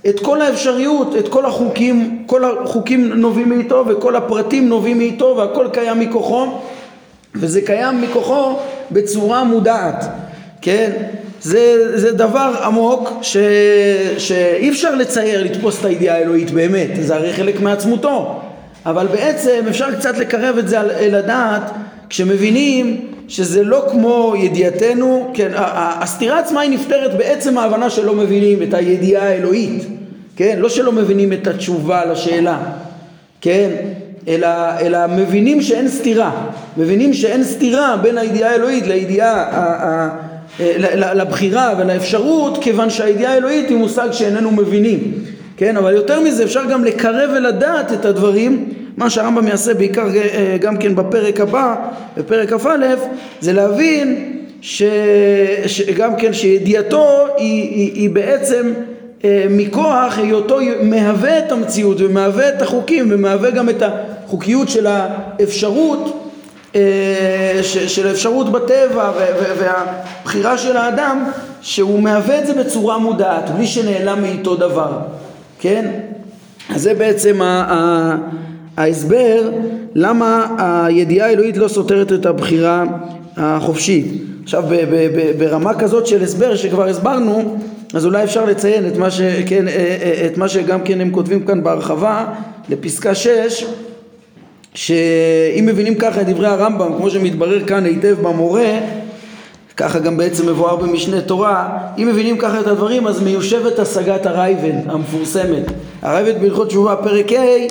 את 0.08 0.20
כל 0.20 0.42
האפשריות, 0.42 1.16
את 1.18 1.28
כל 1.28 1.46
החוקים, 1.46 2.22
כל 2.26 2.44
החוקים 2.44 3.12
נובעים 3.12 3.48
מאיתו 3.48 3.84
וכל 3.88 4.16
הפרטים 4.16 4.68
נובעים 4.68 4.98
מאיתו 4.98 5.34
והכל 5.38 5.66
קיים 5.72 6.00
מכוחו 6.00 6.46
וזה 7.34 7.60
קיים 7.60 8.02
מכוחו 8.02 8.56
בצורה 8.90 9.44
מודעת, 9.44 10.04
כן? 10.62 10.90
זה, 11.40 11.98
זה 11.98 12.12
דבר 12.12 12.54
עמוק 12.64 13.12
ש, 13.22 13.36
שאי 14.18 14.70
אפשר 14.70 14.94
לצייר, 14.94 15.44
לתפוס 15.44 15.80
את 15.80 15.84
הידיעה 15.84 16.16
האלוהית 16.16 16.50
באמת, 16.50 16.88
זה 17.00 17.16
הרי 17.16 17.32
חלק 17.32 17.60
מעצמותו, 17.60 18.40
אבל 18.86 19.06
בעצם 19.06 19.64
אפשר 19.68 19.94
קצת 19.94 20.18
לקרב 20.18 20.58
את 20.58 20.68
זה 20.68 20.80
אל 20.80 21.14
הדעת 21.14 21.62
כשמבינים 22.08 23.06
שזה 23.28 23.64
לא 23.64 23.86
כמו 23.90 24.34
ידיעתנו, 24.38 25.30
כן, 25.34 25.50
הסתירה 26.00 26.38
עצמה 26.38 26.60
היא 26.60 26.70
נפתרת 26.70 27.16
בעצם 27.16 27.58
ההבנה 27.58 27.90
שלא 27.90 28.14
מבינים 28.14 28.62
את 28.62 28.74
הידיעה 28.74 29.28
האלוהית, 29.28 29.86
כן? 30.36 30.56
לא 30.58 30.68
שלא 30.68 30.92
מבינים 30.92 31.32
את 31.32 31.46
התשובה 31.46 32.04
לשאלה, 32.04 32.58
כן? 33.40 33.70
אלא, 34.28 34.48
אלא 34.80 34.98
מבינים 35.06 35.62
שאין 35.62 35.88
סתירה, 35.88 36.46
מבינים 36.76 37.14
שאין 37.14 37.44
סתירה 37.44 37.96
בין 38.02 38.18
הידיעה 38.18 38.50
האלוהית 38.50 38.86
לידיעה, 38.86 40.10
לבחירה 41.14 41.74
ולאפשרות, 41.78 42.58
כיוון 42.62 42.90
שהידיעה 42.90 43.32
האלוהית 43.32 43.68
היא 43.68 43.76
מושג 43.76 44.08
שאיננו 44.12 44.50
מבינים, 44.50 45.12
כן? 45.56 45.76
אבל 45.76 45.94
יותר 45.94 46.20
מזה 46.20 46.44
אפשר 46.44 46.64
גם 46.64 46.84
לקרב 46.84 47.30
ולדעת 47.36 47.92
את 47.92 48.04
הדברים, 48.04 48.68
מה 48.96 49.10
שהרמב"ם 49.10 49.48
יעשה 49.48 49.74
בעיקר 49.74 50.06
אה, 50.16 50.56
גם 50.60 50.76
כן 50.76 50.94
בפרק 50.94 51.40
הבא, 51.40 51.74
בפרק 52.16 52.52
כ"א, 52.52 52.94
זה 53.40 53.52
להבין 53.52 54.32
ש, 54.60 54.82
שגם 55.66 56.16
כן 56.16 56.32
שידיעתו 56.32 57.26
היא, 57.36 57.62
היא, 57.62 57.92
היא 57.94 58.10
בעצם 58.10 58.72
אה, 59.24 59.46
מכוח 59.50 60.18
היותו 60.18 60.58
מהווה 60.82 61.38
את 61.38 61.52
המציאות 61.52 61.96
ומהווה 62.00 62.48
את 62.48 62.62
החוקים 62.62 63.08
ומהווה 63.10 63.50
גם 63.50 63.68
את 63.68 63.82
החוקיות 63.82 64.68
של 64.68 64.86
האפשרות 64.86 66.32
אה, 66.74 67.60
של 67.62 68.06
האפשרות 68.06 68.52
בטבע 68.52 69.12
והבחירה 69.58 70.58
של 70.58 70.76
האדם 70.76 71.24
שהוא 71.60 72.02
מהווה 72.02 72.38
את 72.38 72.46
זה 72.46 72.54
בצורה 72.54 72.98
מודעת 72.98 73.50
בלי 73.50 73.66
שנעלם 73.66 74.22
מאיתו 74.22 74.56
דבר 74.56 74.92
כן? 75.60 75.90
אז 76.74 76.82
זה 76.82 76.94
בעצם 76.94 77.40
ההסבר 78.76 79.50
למה 79.94 80.56
הידיעה 80.58 81.28
האלוהית 81.28 81.56
לא 81.56 81.68
סותרת 81.68 82.12
את 82.12 82.26
הבחירה 82.26 82.84
החופשית. 83.36 84.06
עכשיו 84.42 84.64
ברמה 85.38 85.74
כזאת 85.74 86.06
של 86.06 86.22
הסבר 86.22 86.56
שכבר 86.56 86.88
הסברנו 86.88 87.56
אז 87.94 88.06
אולי 88.06 88.24
אפשר 88.24 88.44
לציין 88.44 88.86
את 88.86 88.96
מה, 88.96 89.10
ש, 89.10 89.20
כן, 89.46 89.68
אה, 89.68 89.74
אה, 89.74 90.26
את 90.26 90.38
מה 90.38 90.48
שגם 90.48 90.80
כן 90.84 91.00
הם 91.00 91.10
כותבים 91.10 91.46
כאן 91.46 91.62
בהרחבה 91.62 92.24
לפסקה 92.68 93.14
6 93.14 93.64
שאם 94.74 95.66
מבינים 95.66 95.94
ככה 95.94 96.20
את 96.20 96.26
דברי 96.26 96.46
הרמב"ם 96.46 96.92
כמו 96.96 97.10
שמתברר 97.10 97.66
כאן 97.66 97.84
היטב 97.84 98.16
במורה 98.22 98.78
ככה 99.76 99.98
גם 99.98 100.16
בעצם 100.16 100.48
מבואר 100.48 100.76
במשנה 100.76 101.20
תורה 101.20 101.78
אם 101.98 102.08
מבינים 102.08 102.38
ככה 102.38 102.60
את 102.60 102.66
הדברים 102.66 103.06
אז 103.06 103.22
מיושבת 103.22 103.78
השגת 103.78 104.26
הרייבן 104.26 104.90
המפורסמת. 104.90 105.64
הרייבן 106.02 106.40
בהלכות 106.40 106.68
תשובה 106.68 106.96
פרק 106.96 107.32
ה' 107.32 107.36
אה, 107.36 107.66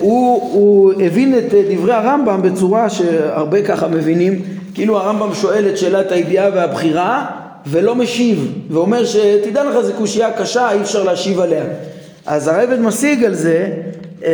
הוא, 0.00 0.50
הוא 0.52 0.92
הבין 1.02 1.38
את 1.38 1.54
דברי 1.70 1.92
הרמב"ם 1.92 2.42
בצורה 2.42 2.90
שהרבה 2.90 3.62
ככה 3.62 3.88
מבינים 3.88 4.42
כאילו 4.74 4.98
הרמב"ם 4.98 5.34
שואל 5.34 5.68
את 5.68 5.78
שאלת 5.78 6.12
הידיעה 6.12 6.50
והבחירה 6.54 7.26
ולא 7.66 7.94
משיב, 7.94 8.52
ואומר 8.70 9.04
שתדע 9.04 9.64
לך 9.64 9.80
זו 9.80 9.92
קושייה 9.92 10.32
קשה, 10.32 10.72
אי 10.72 10.80
אפשר 10.80 11.04
להשיב 11.04 11.40
עליה. 11.40 11.64
אז 12.26 12.48
הרבד 12.48 12.80
משיג 12.80 13.24
על 13.24 13.34
זה, 13.34 13.66
אה, 14.24 14.30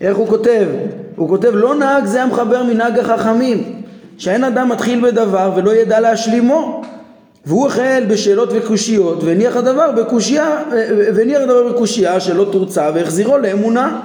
איך 0.00 0.16
הוא 0.16 0.28
כותב? 0.28 0.66
הוא 1.16 1.28
כותב 1.28 1.50
לא 1.54 1.74
נהג 1.74 2.04
זה 2.04 2.22
המחבר 2.22 2.62
מנהג 2.62 2.98
החכמים, 2.98 3.82
שאין 4.18 4.44
אדם 4.44 4.68
מתחיל 4.68 5.00
בדבר 5.00 5.52
ולא 5.56 5.74
ידע 5.74 6.00
להשלימו. 6.00 6.77
והוא 7.48 7.66
החל 7.66 8.04
בשאלות 8.08 8.48
וקושיות 8.52 9.24
והניח 9.24 9.56
הדבר 9.56 9.92
בקושייה 9.92 10.62
והניח 11.14 11.40
הדבר 11.40 11.72
בקושייה 11.72 12.20
שלא 12.20 12.48
תורצה 12.52 12.90
והחזירו 12.94 13.38
לאמונה 13.38 14.00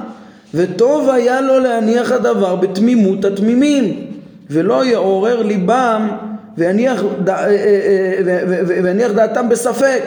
וטוב 0.54 1.10
היה 1.10 1.42
לו 1.42 1.60
להניח 1.60 2.12
הדבר 2.12 2.56
בתמימות 2.56 3.26
התמימים 3.26 4.08
ולא 4.50 4.86
יעורר 4.86 5.44
ליבם 5.44 6.10
ויניח, 6.58 7.04
אה, 7.28 7.34
אה, 7.38 7.46
אה, 7.48 8.82
ויניח 8.84 9.12
דעתם 9.12 9.50
בספק. 9.50 10.04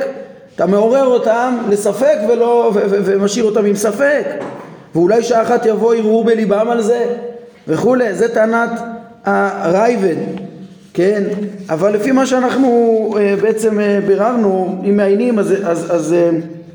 אתה 0.55 0.67
מעורר 0.67 1.05
אותם 1.07 1.57
לספק 1.71 2.19
ולא, 2.29 2.73
ומשאיר 2.89 3.45
אותם 3.45 3.65
עם 3.65 3.77
ספק. 3.77 4.25
ואולי 4.95 5.23
שעה 5.23 5.43
אחת 5.43 5.67
יבוא 5.67 5.95
ערעור 5.95 6.25
בליבם 6.25 6.67
על 6.71 6.83
זה 6.83 7.07
וכולי. 7.69 8.15
זה 8.15 8.35
טענת 8.35 8.71
הרייבד, 9.25 10.17
כן? 10.97 11.23
אבל 11.69 11.93
לפי 11.93 12.13
מה 12.13 12.27
שאנחנו 12.27 13.15
בעצם 13.41 13.79
ביררנו, 14.07 14.83
אם 14.89 14.97
מעיינים, 14.97 15.39
אז, 15.39 15.55
אז, 15.65 15.95
אז 15.95 16.15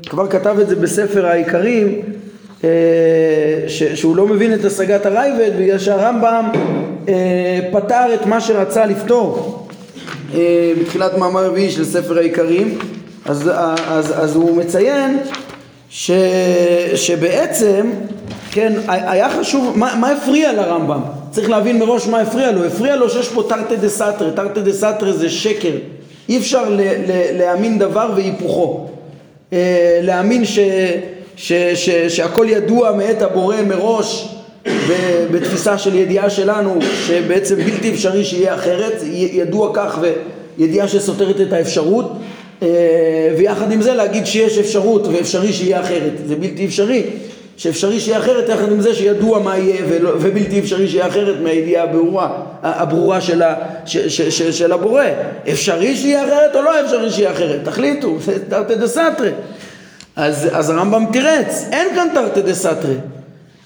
כבר 0.08 0.26
כתב 0.26 0.56
את 0.60 0.68
זה 0.68 0.76
בספר 0.76 1.26
העיקרים, 1.26 2.00
ש, 3.66 3.82
שהוא 3.94 4.16
לא 4.16 4.26
מבין 4.26 4.54
את 4.54 4.64
השגת 4.64 5.06
הרייבד 5.06 5.50
בגלל 5.58 5.78
שהרמב"ם 5.78 6.48
פתר 7.72 8.14
את 8.14 8.26
מה 8.26 8.40
שרצה 8.40 8.86
לפתור. 8.86 9.58
אה, 10.34 10.72
בתחילת 10.80 11.18
מאמר 11.18 11.46
רביעי 11.46 11.70
של 11.70 11.84
ספר 11.84 12.18
העיקרים, 12.18 12.78
אז, 13.24 13.50
אז, 13.86 14.24
אז 14.24 14.36
הוא 14.36 14.56
מציין 14.56 15.18
ש, 15.88 16.10
שבעצם, 16.94 17.90
כן, 18.50 18.72
היה 18.88 19.30
חשוב, 19.30 19.78
מה, 19.78 19.94
מה 20.00 20.10
הפריע 20.10 20.52
לרמב"ם? 20.52 21.21
צריך 21.32 21.50
להבין 21.50 21.78
מראש 21.78 22.06
מה 22.06 22.20
הפריע 22.20 22.52
לו. 22.52 22.64
הפריע 22.64 22.96
לו 22.96 23.10
שיש 23.10 23.28
פה 23.28 23.44
תרתי 23.48 23.76
דה 23.76 23.88
סתרי, 23.88 24.30
תרתי 24.34 24.60
דה 24.60 24.72
סתרי 24.72 25.12
זה 25.12 25.30
שקר. 25.30 25.72
אי 26.28 26.38
אפשר 26.38 26.68
ל, 26.70 26.80
ל, 26.80 27.38
להאמין 27.38 27.78
דבר 27.78 28.10
והיפוכו. 28.16 28.86
אה, 29.52 30.00
להאמין 30.02 30.44
ש, 30.44 30.58
ש, 31.36 31.52
ש, 31.52 31.90
שהכל 31.90 32.46
ידוע 32.48 32.92
מאת 32.92 33.22
הבורא 33.22 33.56
מראש 33.66 34.28
בתפיסה 35.32 35.78
של 35.78 35.94
ידיעה 35.94 36.30
שלנו 36.30 36.78
שבעצם 37.06 37.56
בלתי 37.56 37.90
אפשרי 37.90 38.24
שיהיה 38.24 38.54
אחרת, 38.54 39.02
ידוע 39.12 39.70
כך 39.74 39.98
וידיעה 40.58 40.88
שסותרת 40.88 41.40
את 41.40 41.52
האפשרות 41.52 42.12
אה, 42.62 42.68
ויחד 43.36 43.72
עם 43.72 43.82
זה 43.82 43.94
להגיד 43.94 44.26
שיש 44.26 44.58
אפשרות 44.58 45.06
ואפשרי 45.06 45.52
שיהיה 45.52 45.80
אחרת, 45.80 46.12
זה 46.26 46.36
בלתי 46.36 46.66
אפשרי 46.66 47.02
שאפשרי 47.56 48.00
שיהיה 48.00 48.18
אחרת 48.18 48.48
יחד 48.48 48.72
עם 48.72 48.80
זה 48.80 48.94
שידוע 48.94 49.38
מה 49.38 49.58
יהיה 49.58 49.82
ובלתי 50.20 50.60
אפשרי 50.60 50.88
שיהיה 50.88 51.06
אחרת 51.06 51.36
מהידיעה 51.42 51.84
הברורה, 51.84 52.30
הברורה 52.62 53.20
של, 53.20 53.42
ה, 53.42 53.54
ש, 53.86 53.96
ש, 53.96 54.20
ש, 54.22 54.42
של 54.42 54.72
הבורא. 54.72 55.04
אפשרי 55.52 55.96
שיהיה 55.96 56.24
אחרת 56.24 56.56
או 56.56 56.62
לא 56.62 56.80
אפשרי 56.80 57.10
שיהיה 57.10 57.30
אחרת? 57.30 57.60
תחליטו, 57.64 58.16
תרתי 58.50 58.74
דה 58.74 58.86
סתרי. 58.86 59.30
אז, 60.16 60.48
אז 60.52 60.70
הרמב"ם 60.70 61.04
תירץ 61.12 61.64
אין 61.72 61.94
כאן 61.94 62.08
תרתי 62.14 62.42
דה 62.42 62.54
סתרי. 62.54 62.94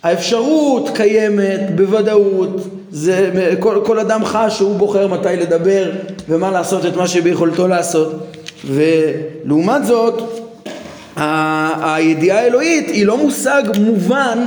האפשרות 0.02 0.90
קיימת 0.94 1.60
בוודאות, 1.74 2.68
זה, 2.90 3.30
כל, 3.60 3.80
כל 3.84 3.98
אדם 3.98 4.24
חש 4.24 4.56
שהוא 4.56 4.76
בוחר 4.76 5.06
מתי 5.06 5.36
לדבר 5.36 5.90
ומה 6.28 6.50
לעשות 6.50 6.86
את 6.86 6.96
מה 6.96 7.08
שביכולתו 7.08 7.68
לעשות. 7.68 8.12
ולעומת 8.64 9.86
זאת 9.86 10.45
הידיעה 11.16 12.40
האלוהית 12.40 12.88
היא 12.88 13.06
לא 13.06 13.16
מושג 13.16 13.62
מובן 13.80 14.38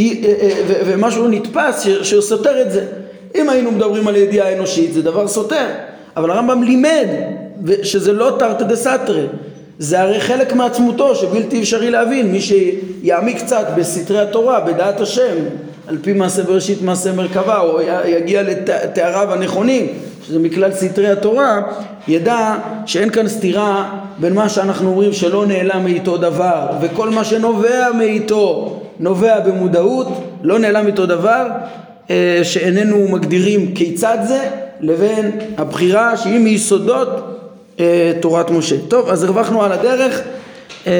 אה, 0.00 0.04
אה, 0.04 0.82
ומשהו 0.86 1.28
נתפס 1.28 1.86
שסותר 2.02 2.62
את 2.62 2.72
זה. 2.72 2.86
אם 3.34 3.50
היינו 3.50 3.70
מדברים 3.70 4.08
על 4.08 4.16
ידיעה 4.16 4.52
אנושית 4.52 4.92
זה 4.92 5.02
דבר 5.02 5.28
סותר. 5.28 5.66
אבל 6.16 6.30
הרמב"ם 6.30 6.62
לימד 6.62 7.06
שזה 7.82 8.12
לא 8.12 8.36
תרתי 8.38 8.64
דה 8.64 8.76
סתרי 8.76 9.26
זה 9.78 10.00
הרי 10.00 10.20
חלק 10.20 10.52
מעצמותו 10.52 11.14
שבלתי 11.14 11.60
אפשרי 11.60 11.90
להבין. 11.90 12.32
מי 12.32 12.40
שיעמיק 12.40 13.38
קצת 13.38 13.66
בסתרי 13.76 14.20
התורה 14.20 14.60
בדעת 14.60 15.00
השם 15.00 15.34
על 15.86 15.98
פי 16.02 16.12
מעשה 16.12 16.42
בראשית 16.42 16.82
מעשה 16.82 17.12
מרכבה 17.12 17.60
או 17.60 17.80
יגיע 18.06 18.42
לתאריו 18.42 19.32
הנכונים 19.32 19.86
שזה 20.26 20.38
מכלל 20.38 20.72
סתרי 20.72 21.08
התורה 21.08 21.62
ידע 22.08 22.54
שאין 22.86 23.10
כאן 23.10 23.28
סתירה 23.28 23.98
בין 24.18 24.32
מה 24.32 24.48
שאנחנו 24.48 24.88
אומרים 24.88 25.12
שלא 25.12 25.46
נעלם 25.46 25.84
מאיתו 25.84 26.16
דבר 26.16 26.66
וכל 26.80 27.10
מה 27.10 27.24
שנובע 27.24 27.88
מאיתו 27.98 28.80
נובע 29.00 29.40
במודעות 29.40 30.08
לא 30.42 30.58
נעלם 30.58 30.84
מאיתו 30.84 31.06
דבר 31.06 31.46
אה, 32.10 32.40
שאיננו 32.42 33.08
מגדירים 33.08 33.74
כיצד 33.74 34.18
זה 34.28 34.40
לבין 34.80 35.30
הבחירה 35.58 36.16
שהיא 36.16 36.38
מיסודות 36.38 37.08
אה, 37.80 38.12
תורת 38.20 38.50
משה. 38.50 38.76
טוב, 38.88 39.08
אז 39.08 39.24
הרווחנו 39.24 39.62
על 39.62 39.72
הדרך 39.72 40.20
אה, 40.86 40.92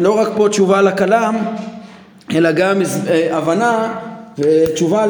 לא 0.00 0.18
רק 0.18 0.28
פה 0.36 0.48
תשובה 0.48 0.82
לכלם, 0.82 1.36
אלא 2.34 2.52
גם 2.52 2.82
הבנה 3.30 3.94
ותשובה 4.38 5.06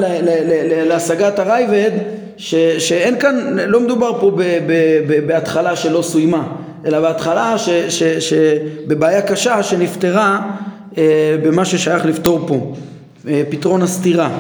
להשגת 0.87 1.39
הרייבד 1.39 1.91
ש, 2.37 2.55
שאין 2.79 3.21
כאן, 3.21 3.57
לא 3.67 3.81
מדובר 3.81 4.21
פה 4.21 4.31
ב, 4.31 4.41
ב, 4.41 4.73
ב, 5.07 5.27
בהתחלה 5.27 5.77
שלא 5.77 6.03
סוימה, 6.03 6.47
אלא 6.87 7.01
בהתחלה 7.01 7.59
ש, 7.59 7.71
ש, 7.71 8.03
ש, 8.03 8.33
בבעיה 8.87 9.23
קשה 9.23 9.63
שנפתרה 9.63 10.41
במה 11.43 11.65
ששייך 11.65 12.07
לפתור 12.07 12.45
פה, 12.47 12.75
פתרון 13.51 13.83
הסתירה. 13.83 14.31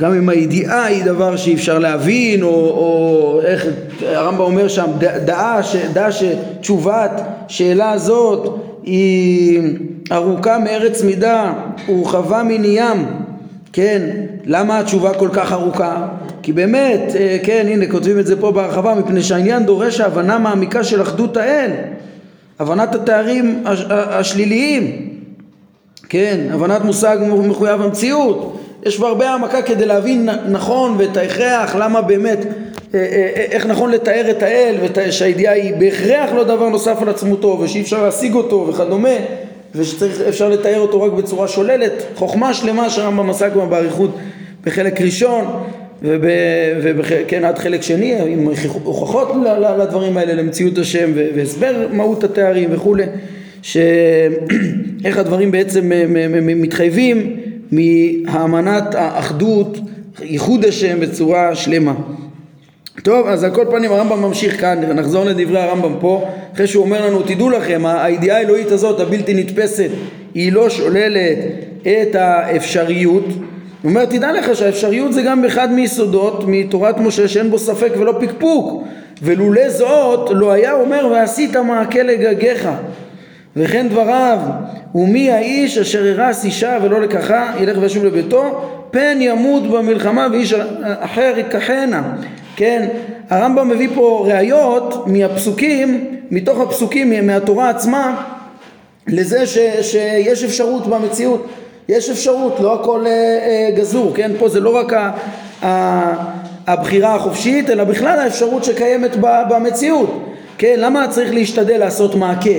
גם 0.00 0.14
אם 0.14 0.28
הידיעה 0.28 0.84
היא 0.84 1.04
דבר 1.04 1.36
שאי 1.36 1.54
אפשר 1.54 1.78
להבין, 1.78 2.42
או, 2.42 2.48
או 2.48 3.40
איך 3.44 3.66
הרמב"ם 4.02 4.40
אומר 4.40 4.68
שם, 4.68 4.86
דעה, 5.24 5.60
דעה 5.92 6.10
שתשובת 6.12 7.22
שאלה 7.48 7.98
זאת 7.98 8.58
היא 8.82 9.60
ארוכה 10.12 10.58
מארץ 10.58 11.02
מידה 11.02 11.52
ורחבה 11.88 12.42
מני 12.42 12.68
ים, 12.68 13.06
כן, 13.72 14.10
למה 14.44 14.78
התשובה 14.78 15.14
כל 15.14 15.28
כך 15.32 15.52
ארוכה? 15.52 16.08
כי 16.42 16.52
באמת, 16.52 17.12
כן, 17.42 17.66
הנה 17.68 17.86
כותבים 17.86 18.18
את 18.18 18.26
זה 18.26 18.40
פה 18.40 18.52
בהרחבה, 18.52 18.94
מפני 18.94 19.22
שהעניין 19.22 19.66
דורש 19.66 20.00
הבנה 20.00 20.38
מעמיקה 20.38 20.84
של 20.84 21.02
אחדות 21.02 21.36
האל, 21.36 21.70
הבנת 22.58 22.94
התארים 22.94 23.64
השליליים, 23.90 25.08
כן, 26.08 26.46
הבנת 26.50 26.84
מושג 26.84 27.18
מחויב 27.48 27.82
המציאות, 27.82 28.60
יש 28.86 28.96
כבר 28.96 29.06
הרבה 29.06 29.30
העמקה 29.30 29.62
כדי 29.62 29.86
להבין 29.86 30.28
נכון 30.48 30.94
ואת 30.98 31.16
ההכרח, 31.16 31.76
למה 31.76 32.02
באמת, 32.02 32.38
אה, 32.44 32.50
אה, 32.94 33.30
אה, 33.36 33.46
איך 33.50 33.66
נכון 33.66 33.90
לתאר 33.90 34.30
את 34.30 34.42
האל, 34.42 34.76
ושהידיעה 34.96 35.54
היא 35.54 35.74
בהכרח 35.74 36.30
לא 36.32 36.44
דבר 36.44 36.68
נוסף 36.68 37.02
על 37.02 37.08
עצמותו, 37.08 37.58
ושאי 37.60 37.80
אפשר 37.80 38.02
להשיג 38.02 38.34
אותו 38.34 38.66
וכדומה, 38.68 39.08
ושאפשר 39.74 40.48
לתאר 40.48 40.80
אותו 40.80 41.02
רק 41.02 41.12
בצורה 41.12 41.48
שוללת, 41.48 41.92
חוכמה 42.14 42.54
שלמה 42.54 42.90
שהרמב"ם 42.90 43.30
עסק 43.30 43.52
בה 43.52 43.66
באריכות 43.66 44.10
בחלק 44.64 45.00
ראשון, 45.00 45.44
וכן 46.02 47.44
עד 47.44 47.58
חלק 47.58 47.82
שני 47.82 48.14
עם 48.26 48.48
הוכחות 48.84 49.28
לדברים 49.78 50.16
האלה 50.16 50.34
למציאות 50.34 50.78
השם 50.78 51.10
והסבר 51.14 51.86
מהות 51.92 52.24
התארים 52.24 52.68
וכולי 52.72 53.04
שאיך 53.62 55.18
הדברים 55.18 55.50
בעצם 55.50 55.92
מתחייבים 56.40 57.36
מהאמנת 57.72 58.94
האחדות, 58.94 59.78
ייחוד 60.22 60.64
השם 60.64 61.00
בצורה 61.00 61.54
שלמה. 61.54 61.94
טוב, 63.02 63.26
אז 63.26 63.44
על 63.44 63.50
כל 63.50 63.64
פנים 63.70 63.92
הרמב"ם 63.92 64.22
ממשיך 64.22 64.60
כאן, 64.60 64.80
נחזור 64.80 65.24
לדברי 65.24 65.60
הרמב"ם 65.60 65.94
פה, 66.00 66.28
אחרי 66.54 66.66
שהוא 66.66 66.84
אומר 66.84 67.06
לנו, 67.06 67.22
תדעו 67.22 67.50
לכם, 67.50 67.82
הידיעה 67.86 68.36
האלוהית 68.36 68.72
הזאת, 68.72 69.00
הבלתי 69.00 69.34
נתפסת, 69.34 69.90
היא 70.34 70.52
לא 70.52 70.70
שוללת 70.70 71.38
את 71.82 72.14
האפשריות. 72.14 73.24
הוא 73.82 73.90
אומר, 73.90 74.04
תדע 74.04 74.32
לך 74.32 74.56
שהאפשריות 74.56 75.12
זה 75.12 75.22
גם 75.22 75.44
אחד 75.44 75.72
מיסודות 75.72 76.44
מתורת 76.46 76.98
משה 76.98 77.28
שאין 77.28 77.50
בו 77.50 77.58
ספק 77.58 77.92
ולא 77.98 78.14
פקפוק, 78.20 78.82
ולולא 79.22 79.68
זאת 79.68 80.30
לא 80.30 80.52
היה 80.52 80.72
אומר 80.72 81.08
ועשית 81.12 81.56
מעקה 81.56 82.02
לגגיך. 82.02 82.68
וכן 83.56 83.88
דבריו, 83.88 84.38
ומי 84.94 85.30
האיש 85.30 85.78
אשר 85.78 86.04
הרס 86.04 86.44
אישה 86.44 86.78
ולא 86.82 87.00
לקחה, 87.00 87.52
ילך 87.60 87.78
וישוב 87.80 88.04
לביתו, 88.04 88.70
פן 88.90 89.18
ימות 89.20 89.70
במלחמה 89.70 90.26
ואיש 90.32 90.54
אחר 90.82 91.32
ייקחנה. 91.36 92.02
כן, 92.58 92.88
הרמב"ם 93.30 93.68
מביא 93.68 93.88
פה 93.94 94.26
ראיות 94.28 95.06
מהפסוקים, 95.06 96.04
מתוך 96.30 96.60
הפסוקים 96.60 97.26
מהתורה 97.26 97.70
עצמה, 97.70 98.24
לזה 99.06 99.46
ש, 99.46 99.58
שיש 99.82 100.44
אפשרות 100.44 100.86
במציאות, 100.86 101.46
יש 101.88 102.10
אפשרות, 102.10 102.60
לא 102.60 102.80
הכל 102.80 103.06
אה, 103.06 103.12
אה, 103.12 103.70
גזור, 103.76 104.12
כן, 104.14 104.30
פה 104.38 104.48
זה 104.48 104.60
לא 104.60 104.76
רק 104.76 104.92
ה, 104.92 105.10
ה, 105.62 106.12
הבחירה 106.66 107.14
החופשית, 107.14 107.70
אלא 107.70 107.84
בכלל 107.84 108.18
האפשרות 108.18 108.64
שקיימת 108.64 109.16
במציאות. 109.50 110.24
כן, 110.58 110.74
למה 110.78 111.08
צריך 111.08 111.34
להשתדל 111.34 111.78
לעשות 111.78 112.14
מעקה? 112.14 112.50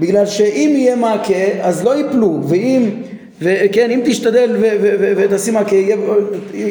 בגלל 0.00 0.26
שאם 0.26 0.72
יהיה 0.76 0.96
מעקה 0.96 1.44
אז 1.62 1.84
לא 1.84 1.96
ייפלו, 1.96 2.40
ואם, 2.48 2.90
וכן, 3.42 3.90
אם 3.90 4.00
תשתדל 4.04 4.56
ותשים 5.16 5.54
מעקה, 5.54 5.76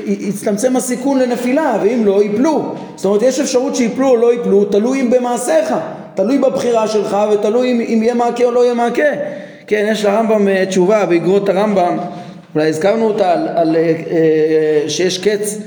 יצטמצם 0.04 0.76
הסיכון 0.76 1.20
לנפילה, 1.20 1.78
ואם 1.84 2.06
לא, 2.06 2.24
ייפלו. 2.24 2.76
זאת 2.96 3.06
אומרת, 3.06 3.22
יש 3.22 3.40
אפשרות 3.40 3.76
שיפלו 3.76 4.10
או 4.10 4.16
לא 4.16 4.34
ייפלו, 4.34 4.66
תלוי 4.66 5.02
אם 5.02 5.10
במעשיך, 5.10 5.74
תלוי 6.16 6.38
בבחירה 6.38 6.88
שלך 6.88 7.18
ותלוי 7.34 7.72
אם, 7.72 7.82
אם 7.82 8.04
יהיה 8.04 8.14
מעקה 8.14 8.44
או 8.44 8.52
לא 8.52 8.64
יהיה 8.64 8.74
מעקה. 8.74 9.04
כן, 9.68 9.88
יש 9.92 10.06
לרמב"ם 10.06 10.48
אה, 10.48 10.66
תשובה 10.66 11.06
באגרות 11.06 11.50
הרמב"ם, 11.50 11.98
אולי 12.56 12.68
הזכרנו 12.68 13.08
אותה 13.08 13.32
על, 13.32 13.48
על 13.56 13.76
אה, 13.76 13.82
אה, 13.82 14.90
שיש 14.90 15.18
קץ. 15.18 15.58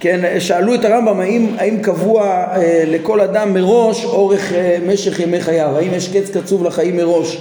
כן, 0.00 0.40
שאלו 0.40 0.74
את 0.74 0.84
הרמב"ם 0.84 1.20
האם, 1.20 1.46
האם 1.58 1.82
קבוע 1.82 2.46
לכל 2.86 3.20
אדם 3.20 3.54
מראש 3.54 4.04
אורך 4.04 4.52
משך 4.86 5.20
ימי 5.20 5.40
חייו, 5.40 5.76
האם 5.76 5.88
יש 5.94 6.16
קץ 6.16 6.36
קצוב 6.36 6.64
לחיים 6.64 6.96
מראש? 6.96 7.38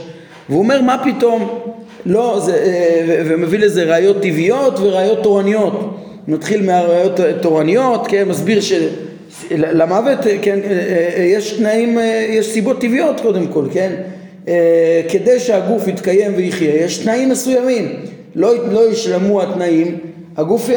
והוא 0.49 0.59
אומר 0.59 0.81
מה 0.81 1.03
פתאום, 1.03 1.59
לא, 2.05 2.39
זה, 2.39 2.53
אה, 2.53 3.21
ומביא 3.25 3.59
לזה 3.59 3.83
ראיות 3.83 4.21
טבעיות 4.21 4.79
וראיות 4.79 5.23
תורניות. 5.23 5.95
נתחיל 6.27 6.65
מהראיות 6.65 7.19
תורניות, 7.41 8.07
כן, 8.07 8.27
מסביר 8.27 8.59
שלמוות, 8.61 10.19
כן, 10.41 10.59
אה, 10.63 10.69
אה, 11.17 11.23
יש 11.23 11.53
תנאים, 11.53 11.97
יש 12.29 12.47
סיבות 12.47 12.81
טבעיות 12.81 13.19
קודם 13.19 13.47
כל, 13.47 13.65
כן, 13.73 13.91
כדי 15.09 15.39
שהגוף 15.39 15.87
יתקיים 15.87 16.31
ויחיה, 16.35 16.75
יש 16.75 16.97
תנאים 16.97 17.29
מסוימים, 17.29 17.89
לא, 18.35 18.71
לא 18.71 18.91
ישלמו 18.91 19.41
התנאים, 19.41 19.97
הגוף 20.37 20.69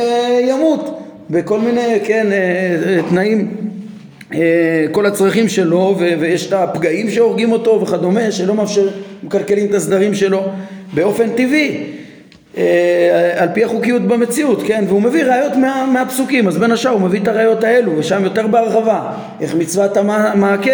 ימות 0.49 0.99
בכל 1.31 1.59
מיני, 1.59 1.99
כן, 2.05 2.27
תנאים, 3.09 3.51
כל 4.93 5.07
הצרכים 5.07 5.49
שלו 5.49 5.97
ויש 5.99 6.47
את 6.47 6.53
הפגעים 6.53 7.11
שהורגים 7.11 7.53
אותו 7.53 7.81
וכדומה 7.81 8.31
שלא 8.31 8.55
מאפשר, 8.55 8.89
מקלקלים 9.23 9.67
את 9.67 9.75
הסדרים 9.75 10.15
שלו 10.15 10.43
באופן 10.95 11.29
טבעי 11.31 11.85
על 13.37 13.49
פי 13.55 13.65
החוקיות 13.65 14.03
במציאות, 14.03 14.63
כן, 14.67 14.85
והוא 14.89 15.03
מביא 15.03 15.25
ראיות 15.25 15.57
מה, 15.57 15.87
מהפסוקים, 15.93 16.49
אז 16.49 16.59
בין 16.59 16.73
השאר 16.73 16.91
הוא 16.91 17.01
מביא 17.01 17.21
את 17.21 17.29
הראיות 17.29 17.65
האלו, 17.65 17.93
ושם 17.99 18.25
יותר 18.25 18.47
בהרחבה, 18.47 19.13
איך 19.41 19.55
מצוות 19.55 19.97
המעקה 19.97 20.71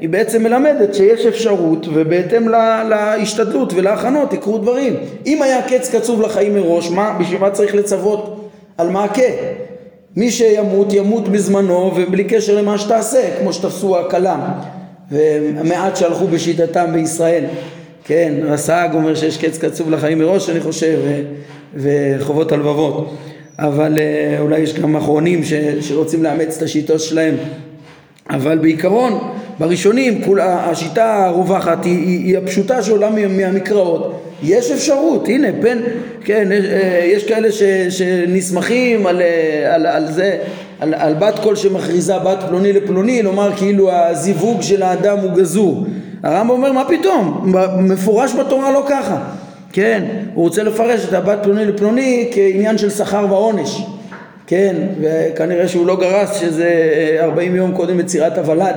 היא 0.00 0.08
בעצם 0.08 0.42
מלמדת 0.42 0.94
שיש 0.94 1.26
אפשרות, 1.26 1.86
ובהתאם 1.94 2.48
לה, 2.48 2.84
להשתדלות 2.88 3.72
ולהכנות 3.72 4.32
יקרו 4.32 4.58
דברים. 4.58 4.96
אם 5.26 5.42
היה 5.42 5.62
קץ 5.62 5.94
קצוב 5.94 6.22
לחיים 6.22 6.54
מראש, 6.54 6.90
מה, 6.90 7.16
בשביל 7.20 7.40
מה 7.40 7.50
צריך 7.50 7.74
לצוות 7.74 8.50
על 8.78 8.88
מעקה? 8.88 9.22
מי 10.16 10.30
שימות 10.30 10.92
ימות 10.92 11.28
בזמנו 11.28 11.92
ובלי 11.96 12.24
קשר 12.24 12.58
למה 12.58 12.78
שתעשה 12.78 13.20
כמו 13.40 13.52
שתפסו 13.52 13.98
הכלם 13.98 14.40
והמעט 15.10 15.96
שהלכו 15.96 16.26
בשיטתם 16.26 16.86
בישראל 16.92 17.44
כן 18.06 18.34
רס"ג 18.42 18.88
אומר 18.94 19.14
שיש 19.14 19.38
קץ 19.38 19.58
קצוב 19.58 19.90
לחיים 19.90 20.18
מראש 20.18 20.50
אני 20.50 20.60
חושב 20.60 20.98
וחובות 21.74 22.52
הלבבות. 22.52 23.16
אבל 23.58 23.98
אה, 23.98 24.40
אולי 24.40 24.58
יש 24.58 24.74
גם 24.74 24.96
אחרונים 24.96 25.44
ש, 25.44 25.52
שרוצים 25.80 26.22
לאמץ 26.22 26.56
את 26.56 26.62
השיטות 26.62 27.00
שלהם. 27.00 27.34
אבל 28.30 28.58
בעיקרון 28.58 29.18
בראשונים 29.58 30.24
כול, 30.24 30.40
השיטה 30.40 31.24
הרווחת 31.26 31.84
היא, 31.84 31.98
היא, 31.98 32.24
היא 32.24 32.38
הפשוטה 32.38 32.82
שעולה 32.82 33.10
מהמקראות. 33.10 34.20
יש 34.42 34.70
אפשרות, 34.70 35.28
הנה 35.28 35.48
פן, 35.60 35.78
כן, 36.24 36.52
אה, 36.52 37.00
יש 37.04 37.24
כאלה 37.24 37.52
ש, 37.52 37.62
שנסמכים 37.88 39.06
על, 39.06 39.20
אה, 39.20 39.74
על, 39.74 39.86
על 39.86 40.12
זה, 40.12 40.38
על, 40.80 40.94
על 40.94 41.14
בת 41.14 41.38
קול 41.38 41.56
שמכריזה 41.56 42.18
בת 42.18 42.38
פלוני 42.48 42.72
לפלוני, 42.72 43.22
לומר 43.22 43.50
כאילו 43.56 43.92
הזיווג 43.92 44.62
של 44.62 44.82
האדם 44.82 45.18
הוא 45.18 45.30
גזור. 45.30 45.84
הרמב"ם 46.24 46.50
אומר 46.50 46.72
מה 46.72 46.84
פתאום, 46.88 47.52
מפורש 47.78 48.34
בתורה 48.34 48.72
לא 48.72 48.84
ככה, 48.88 49.18
כן, 49.72 50.04
הוא 50.34 50.44
רוצה 50.44 50.62
לפרש 50.62 51.04
את 51.08 51.12
הבת 51.12 51.38
פלוני 51.42 51.64
לפלוני 51.64 52.30
כעניין 52.34 52.78
של 52.78 52.90
שכר 52.90 53.26
ועונש, 53.30 53.82
כן, 54.46 54.76
וכנראה 55.00 55.68
שהוא 55.68 55.86
לא 55.86 55.96
גרס 55.96 56.40
שזה 56.40 56.70
40 57.20 57.52
אה, 57.52 57.56
יום 57.56 57.72
קודם 57.72 58.00
יצירת 58.00 58.38
הוולד. 58.38 58.76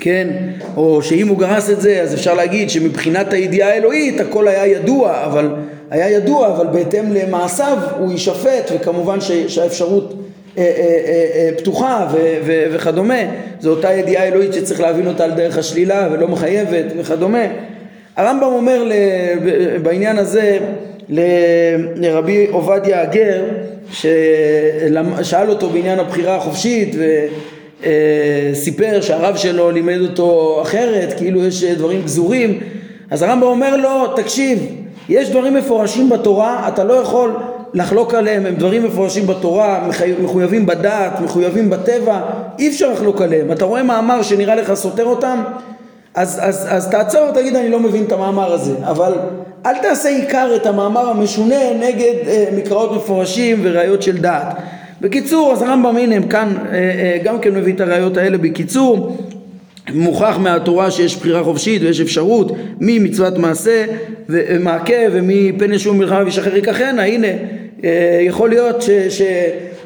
כן, 0.00 0.28
או 0.76 1.02
שאם 1.02 1.28
הוא 1.28 1.38
גרס 1.38 1.70
את 1.70 1.80
זה 1.80 2.00
אז 2.02 2.14
אפשר 2.14 2.34
להגיד 2.34 2.70
שמבחינת 2.70 3.32
הידיעה 3.32 3.68
האלוהית 3.68 4.20
הכל 4.20 4.48
היה 4.48 4.66
ידוע, 4.66 5.24
אבל 5.24 5.54
היה 5.90 6.10
ידוע, 6.10 6.48
אבל 6.48 6.66
בהתאם 6.66 7.12
למעשיו 7.12 7.78
הוא 7.98 8.12
יישפט 8.12 8.70
וכמובן 8.74 9.18
שהאפשרות 9.48 10.12
אה, 10.12 10.17
אה, 10.17 10.17
פתוחה 11.56 12.08
וכדומה, 12.44 13.18
זו 13.60 13.70
אותה 13.70 13.92
ידיעה 13.92 14.24
אלוהית 14.28 14.52
שצריך 14.52 14.80
להבין 14.80 15.06
אותה 15.06 15.24
על 15.24 15.30
דרך 15.30 15.58
השלילה 15.58 16.08
ולא 16.12 16.28
מחייבת 16.28 16.84
וכדומה. 16.98 17.44
הרמב"ם 18.16 18.52
אומר 18.52 18.82
בעניין 19.82 20.18
הזה 20.18 20.58
לרבי 21.96 22.46
עובדיה 22.50 23.02
הגר 23.02 23.42
ששאל 23.92 25.48
אותו 25.48 25.68
בעניין 25.70 25.98
הבחירה 25.98 26.36
החופשית 26.36 26.96
אה, 27.84 28.50
סיפר 28.54 29.00
שהרב 29.00 29.36
שלו 29.36 29.70
לימד 29.70 30.00
אותו 30.00 30.58
אחרת, 30.62 31.14
כאילו 31.16 31.44
יש 31.44 31.64
אה, 31.64 31.74
דברים 31.74 32.02
גזורים, 32.02 32.60
אז 33.10 33.22
הרמב"ם 33.22 33.46
אומר 33.46 33.76
לו, 33.76 34.16
תקשיב, 34.16 34.66
יש 35.08 35.30
דברים 35.30 35.54
מפורשים 35.54 36.10
בתורה, 36.10 36.68
אתה 36.68 36.84
לא 36.84 36.94
יכול 36.94 37.32
לחלוק 37.74 38.14
עליהם, 38.14 38.46
הם 38.46 38.54
דברים 38.54 38.84
מפורשים 38.84 39.26
בתורה, 39.26 39.88
מחויבים 40.22 40.66
בדת, 40.66 41.20
מחויבים 41.24 41.70
בטבע, 41.70 42.20
אי 42.58 42.68
אפשר 42.68 42.92
לחלוק 42.92 43.22
עליהם. 43.22 43.52
אתה 43.52 43.64
רואה 43.64 43.82
מאמר 43.82 44.22
שנראה 44.22 44.54
לך 44.54 44.74
סותר 44.74 45.04
אותם, 45.04 45.42
אז, 46.14 46.38
אז, 46.42 46.66
אז 46.70 46.90
תעצור 46.90 47.28
ותגיד 47.30 47.56
אני 47.56 47.68
לא 47.68 47.80
מבין 47.80 48.04
את 48.04 48.12
המאמר 48.12 48.52
הזה, 48.52 48.74
אבל 48.84 49.12
אל 49.66 49.78
תעשה 49.82 50.08
עיקר 50.08 50.52
את 50.56 50.66
המאמר 50.66 51.08
המשונה 51.08 51.74
נגד 51.80 52.14
אה, 52.26 52.44
מקראות 52.56 52.96
מפורשים 52.96 53.60
וראיות 53.62 54.02
של 54.02 54.18
דעת. 54.18 54.56
בקיצור, 55.00 55.52
אז 55.52 55.62
הרמב"ם 55.62 55.96
הנה 55.96 56.14
הם 56.14 56.28
כאן 56.28 56.54
אה, 56.56 56.74
אה, 56.74 57.18
גם 57.24 57.38
כן 57.38 57.54
מביא 57.54 57.74
את 57.74 57.80
הראיות 57.80 58.16
האלה 58.16 58.38
בקיצור 58.38 59.16
מוכח 59.94 60.38
מהתורה 60.40 60.90
שיש 60.90 61.16
בחירה 61.16 61.44
חופשית 61.44 61.82
ויש 61.82 62.00
אפשרות 62.00 62.52
ממצוות 62.80 63.38
מעשה 63.38 63.84
ומעקה 64.28 64.94
ומפן 65.12 65.72
ישום 65.72 65.98
מלחמה 65.98 66.22
וישחרר 66.24 66.56
ייקחנה 66.56 67.04
הנה 67.04 67.28
יכול 68.20 68.50
להיות 68.50 68.82
ש, 68.82 68.90
ש, 68.90 69.22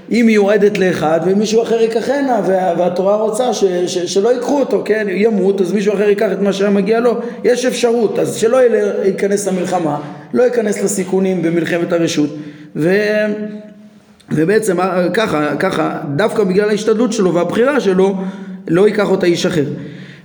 היא 0.08 0.24
מיועדת 0.24 0.78
לאחד 0.78 1.20
ומישהו 1.24 1.62
אחר 1.62 1.80
ייקחנה 1.80 2.40
וה, 2.46 2.74
והתורה 2.78 3.16
רוצה 3.16 3.54
ש, 3.54 3.64
ש, 3.64 3.98
שלא 3.98 4.32
ייקחו 4.32 4.60
אותו, 4.60 4.82
כן, 4.84 5.06
ימות 5.10 5.60
אז 5.60 5.72
מישהו 5.72 5.94
אחר 5.94 6.08
ייקח 6.08 6.32
את 6.32 6.40
מה 6.40 6.52
שהיה 6.52 6.70
מגיע 6.70 7.00
לו, 7.00 7.14
יש 7.44 7.64
אפשרות, 7.66 8.18
אז 8.18 8.36
שלא 8.36 8.58
ייכנס 9.04 9.48
למלחמה, 9.48 10.00
לא 10.34 10.42
ייכנס 10.42 10.82
לסיכונים 10.82 11.42
במלחמת 11.42 11.92
הרשות. 11.92 12.30
ו... 12.76 12.96
ובעצם 14.34 14.80
אה, 14.80 15.08
ככה, 15.14 15.56
ככה, 15.56 15.98
דווקא 16.16 16.44
בגלל 16.44 16.68
ההשתדלות 16.68 17.12
שלו 17.12 17.34
והבחירה 17.34 17.80
שלו, 17.80 18.14
לא 18.68 18.86
ייקח 18.86 19.10
אותה 19.10 19.26
איש 19.26 19.46
אחר. 19.46 19.64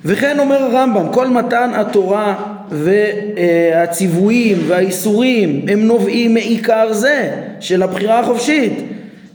וכן 0.06 0.40
אומר 0.40 0.64
הרמב"ם, 0.64 1.14
כל 1.14 1.28
מתן 1.28 1.72
התורה 1.74 2.57
והציוויים 2.72 4.58
והאיסורים 4.68 5.66
הם 5.68 5.88
נובעים 5.88 6.34
מעיקר 6.34 6.94
זה 6.94 7.30
של 7.60 7.84
הבחירה 7.84 8.20
החופשית. 8.20 8.74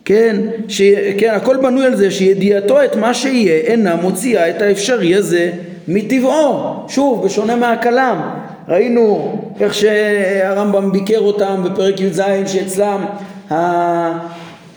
כן, 0.05 0.37
ש, 0.69 0.83
כן, 1.19 1.31
הכל 1.35 1.57
בנוי 1.57 1.87
על 1.87 1.97
זה 1.97 2.11
שידיעתו 2.11 2.85
את 2.85 2.97
מה 2.97 3.15
שיהיה 3.15 3.55
אינה 3.55 3.97
מוציאה 3.97 4.51
את 4.51 4.63
האפשרי 4.63 5.15
הזה 5.15 5.51
מטבעו, 5.89 6.75
שוב, 6.89 7.25
בשונה 7.25 7.57
מהכלם, 7.57 8.21
ראינו 8.69 9.39
איך 9.61 9.75
שהרמב"ם 9.75 10.93
ביקר 10.93 11.19
אותם 11.19 11.63
בפרק 11.65 12.01
י"ז 12.01 12.23
שאצלם 12.47 13.05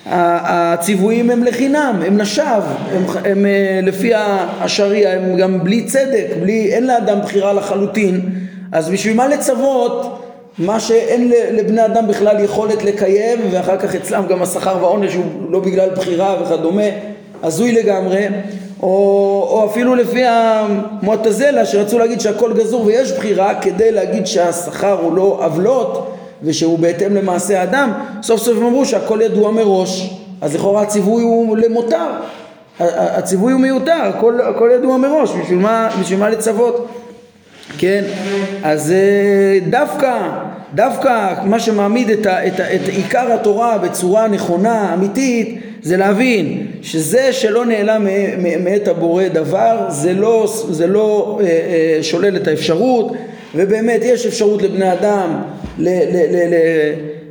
הציוויים 0.06 1.30
הם 1.30 1.44
לחינם, 1.44 2.02
הם 2.06 2.18
לשווא, 2.18 2.46
הם, 2.92 3.04
הם 3.26 3.46
אה, 3.46 3.80
לפי 3.84 4.12
השריעה 4.62 5.14
הם 5.14 5.38
גם 5.38 5.64
בלי 5.64 5.84
צדק, 5.84 6.26
בלי, 6.42 6.74
אין 6.74 6.88
לאדם 6.88 7.22
בחירה 7.22 7.54
לחלוטין, 7.54 8.30
אז 8.72 8.90
בשביל 8.90 9.16
מה 9.16 9.28
לצוות 9.28 10.22
מה 10.60 10.80
שאין 10.80 11.32
לבני 11.52 11.86
אדם 11.86 12.08
בכלל 12.08 12.40
יכולת 12.40 12.84
לקיים 12.84 13.40
ואחר 13.52 13.78
כך 13.78 13.96
אצלם 13.96 14.28
גם 14.28 14.42
השכר 14.42 14.78
והעונש 14.82 15.14
הוא 15.14 15.26
לא 15.50 15.60
בגלל 15.60 15.90
בחירה 15.90 16.36
וכדומה, 16.42 16.84
הזוי 17.44 17.72
לגמרי, 17.72 18.28
או, 18.84 18.88
או 19.50 19.66
אפילו 19.66 19.96
לפי 19.96 20.24
המועטזלה 20.26 21.66
שרצו 21.66 22.00
להגיד 22.00 22.22
שהכל 22.22 22.54
גזור 22.54 22.86
ויש 22.86 23.12
בחירה 23.12 23.56
כדי 23.62 23.92
להגיד 23.92 24.28
שהשכר 24.28 25.00
הוא 25.02 25.16
לא 25.16 25.40
עוולות 25.42 26.16
ושהוא 26.44 26.80
בהתאם 26.80 27.16
למעשה 27.16 27.62
האדם, 27.62 27.92
סוף 28.24 28.42
סוף 28.42 28.58
הם 28.58 28.66
אמרו 28.66 28.86
שהכל 28.86 29.20
ידוע 29.22 29.52
מראש, 29.52 30.14
אז 30.42 30.56
לכאורה 30.56 30.82
הציווי 30.82 31.24
הוא 31.24 31.58
למותר, 31.58 32.08
הציווי 32.80 33.54
הוא 33.54 33.62
מיותר, 33.62 34.02
הכל, 34.04 34.40
הכל 34.42 34.70
ידוע 34.74 34.98
מראש, 34.98 35.32
בשביל 35.32 35.60
מה, 35.60 35.90
בשביל 36.02 36.20
מה 36.20 36.30
לצוות? 36.30 36.88
כן, 37.78 38.04
אז 38.64 38.92
אה, 38.92 39.60
דווקא, 39.70 40.30
דווקא 40.74 41.34
מה 41.44 41.60
שמעמיד 41.60 42.10
את, 42.10 42.26
ה, 42.26 42.48
את, 42.48 42.54
את 42.60 42.88
עיקר 42.88 43.34
התורה 43.34 43.78
בצורה 43.78 44.28
נכונה, 44.28 44.94
אמיתית, 44.94 45.60
זה 45.82 45.98
להבין 45.98 46.68
שזה 46.82 47.34
שלא 47.34 47.66
נעלם 47.66 48.08
מאת 48.64 48.88
הבורא 48.88 49.28
דבר, 49.28 49.86
זה 49.90 50.14
לא, 50.14 50.54
זה 50.70 50.88
לא 50.88 51.40
אה, 51.42 51.46
אה, 51.48 52.04
שולל 52.04 52.36
את 52.36 52.48
האפשרות, 52.48 53.12
ובאמת 53.56 54.02
יש 54.04 54.26
אפשרות 54.26 54.62
לבני 54.62 54.94
אדם 54.94 55.42
ל, 55.80 55.90
ל, 55.90 56.18
ל, 56.32 56.54
ל, 56.54 56.56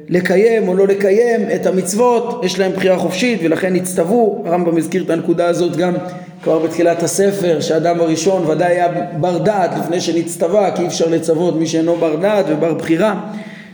לקיים 0.08 0.68
או 0.68 0.74
לא 0.74 0.86
לקיים 0.86 1.40
את 1.54 1.66
המצוות, 1.66 2.44
יש 2.44 2.58
להם 2.58 2.72
בחירה 2.72 2.98
חופשית 2.98 3.40
ולכן 3.44 3.76
הצטוו, 3.76 4.42
הרמב"ם 4.46 4.76
הזכיר 4.76 5.02
את 5.02 5.10
הנקודה 5.10 5.46
הזאת 5.46 5.76
גם 5.76 5.94
כבר 6.42 6.58
בתחילת 6.58 7.02
הספר, 7.02 7.60
שהאדם 7.60 8.00
הראשון 8.00 8.46
ודאי 8.46 8.72
היה 8.72 8.88
בר 9.20 9.38
דעת 9.38 9.70
לפני 9.78 10.00
שנצטווה, 10.00 10.70
כי 10.70 10.82
אי 10.82 10.86
אפשר 10.86 11.08
לצוות 11.08 11.56
מי 11.56 11.66
שאינו 11.66 11.96
בר 11.96 12.16
דעת 12.16 12.44
ובר 12.48 12.74
בחירה. 12.74 13.20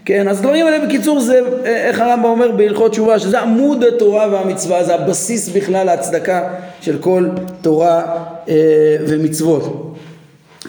כן, 0.05 0.29
אז 0.29 0.40
דברים 0.40 0.66
האלה 0.66 0.87
בקיצור 0.87 1.21
זה, 1.21 1.40
איך 1.64 2.01
הרמב"ם 2.01 2.25
אומר 2.25 2.51
בהלכות 2.51 2.90
תשובה, 2.93 3.19
שזה 3.19 3.40
עמוד 3.40 3.85
התורה 3.85 4.29
והמצווה, 4.33 4.85
זה 4.85 4.95
הבסיס 4.95 5.49
בכלל 5.49 5.87
להצדקה 5.87 6.49
של 6.81 6.99
כל 6.99 7.29
תורה 7.62 8.03
אה, 8.49 8.55
ומצוות. 9.09 9.97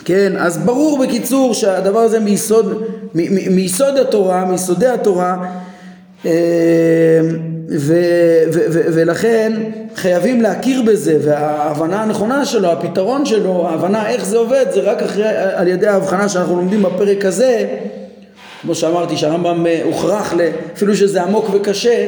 כן, 0.05 0.33
אז 0.37 0.57
ברור 0.57 0.99
בקיצור 0.99 1.53
שהדבר 1.53 1.99
הזה 1.99 2.19
מיסוד, 2.19 2.83
מ, 3.15 3.19
מ, 3.19 3.55
מיסוד 3.55 3.97
התורה, 3.97 4.45
מיסודי 4.45 4.87
התורה, 4.87 5.37
אה, 6.25 6.31
ו, 7.69 7.93
ו, 8.53 8.59
ו, 8.71 8.81
ולכן 8.93 9.53
חייבים 9.95 10.41
להכיר 10.41 10.81
בזה 10.81 11.17
וההבנה 11.21 12.03
הנכונה 12.03 12.45
שלו, 12.45 12.71
הפתרון 12.71 13.25
שלו, 13.25 13.67
ההבנה 13.67 14.09
איך 14.09 14.25
זה 14.25 14.37
עובד 14.37 14.65
זה 14.73 14.79
רק 14.81 15.01
אחרי, 15.01 15.27
על 15.27 15.67
ידי 15.67 15.87
ההבחנה 15.87 16.29
שאנחנו 16.29 16.55
לומדים 16.55 16.83
בפרק 16.83 17.25
הזה 17.25 17.67
כמו 18.61 18.75
שאמרתי 18.75 19.17
שהרמב"ם 19.17 19.67
אה, 19.67 19.81
הוכרח, 19.83 20.33
אפילו 20.73 20.95
שזה 20.95 21.23
עמוק 21.23 21.49
וקשה 21.53 22.07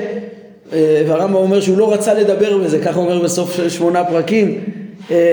אה, 0.74 1.04
והרמב"ם 1.08 1.36
אומר 1.36 1.62
שהוא 1.62 1.78
לא 1.78 1.94
רצה 1.94 2.14
לדבר 2.14 2.58
בזה, 2.58 2.80
ככה 2.80 3.00
הוא 3.00 3.06
אומר 3.06 3.24
בסוף 3.24 3.60
שמונה 3.68 4.04
פרקים 4.04 4.64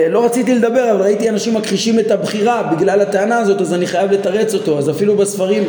לא 0.09 0.25
רציתי 0.25 0.55
לדבר 0.55 0.91
אבל 0.91 1.01
ראיתי 1.01 1.29
אנשים 1.29 1.53
מכחישים 1.53 1.99
את 1.99 2.11
הבחירה 2.11 2.73
בגלל 2.75 3.01
הטענה 3.01 3.37
הזאת 3.37 3.61
אז 3.61 3.73
אני 3.73 3.87
חייב 3.87 4.11
לתרץ 4.11 4.53
אותו 4.53 4.77
אז 4.77 4.89
אפילו 4.89 5.15
בספרים 5.15 5.63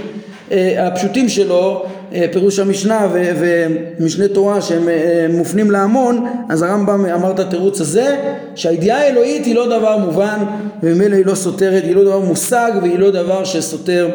אה, 0.52 0.86
הפשוטים 0.86 1.28
שלו, 1.28 1.86
אה, 2.14 2.26
פירוש 2.32 2.58
המשנה 2.58 3.08
ומשנה 3.38 4.28
תורה 4.28 4.60
שהם 4.60 4.88
מופנים 5.30 5.70
להמון, 5.70 6.26
אז 6.48 6.62
הרמב"ם 6.62 7.06
אמר 7.06 7.30
את 7.30 7.38
התירוץ 7.38 7.80
הזה, 7.80 8.16
שהידיעה 8.54 8.98
האלוהית 8.98 9.46
היא 9.46 9.54
לא 9.54 9.66
דבר 9.66 9.96
מובן 9.96 10.38
וממילא 10.82 11.16
היא 11.16 11.26
לא 11.26 11.34
סותרת, 11.34 11.84
היא 11.84 11.96
לא 11.96 12.04
דבר 12.04 12.18
מושג 12.18 12.72
והיא 12.82 12.98
לא 12.98 13.10
דבר 13.10 13.44
שסותר 13.44 14.10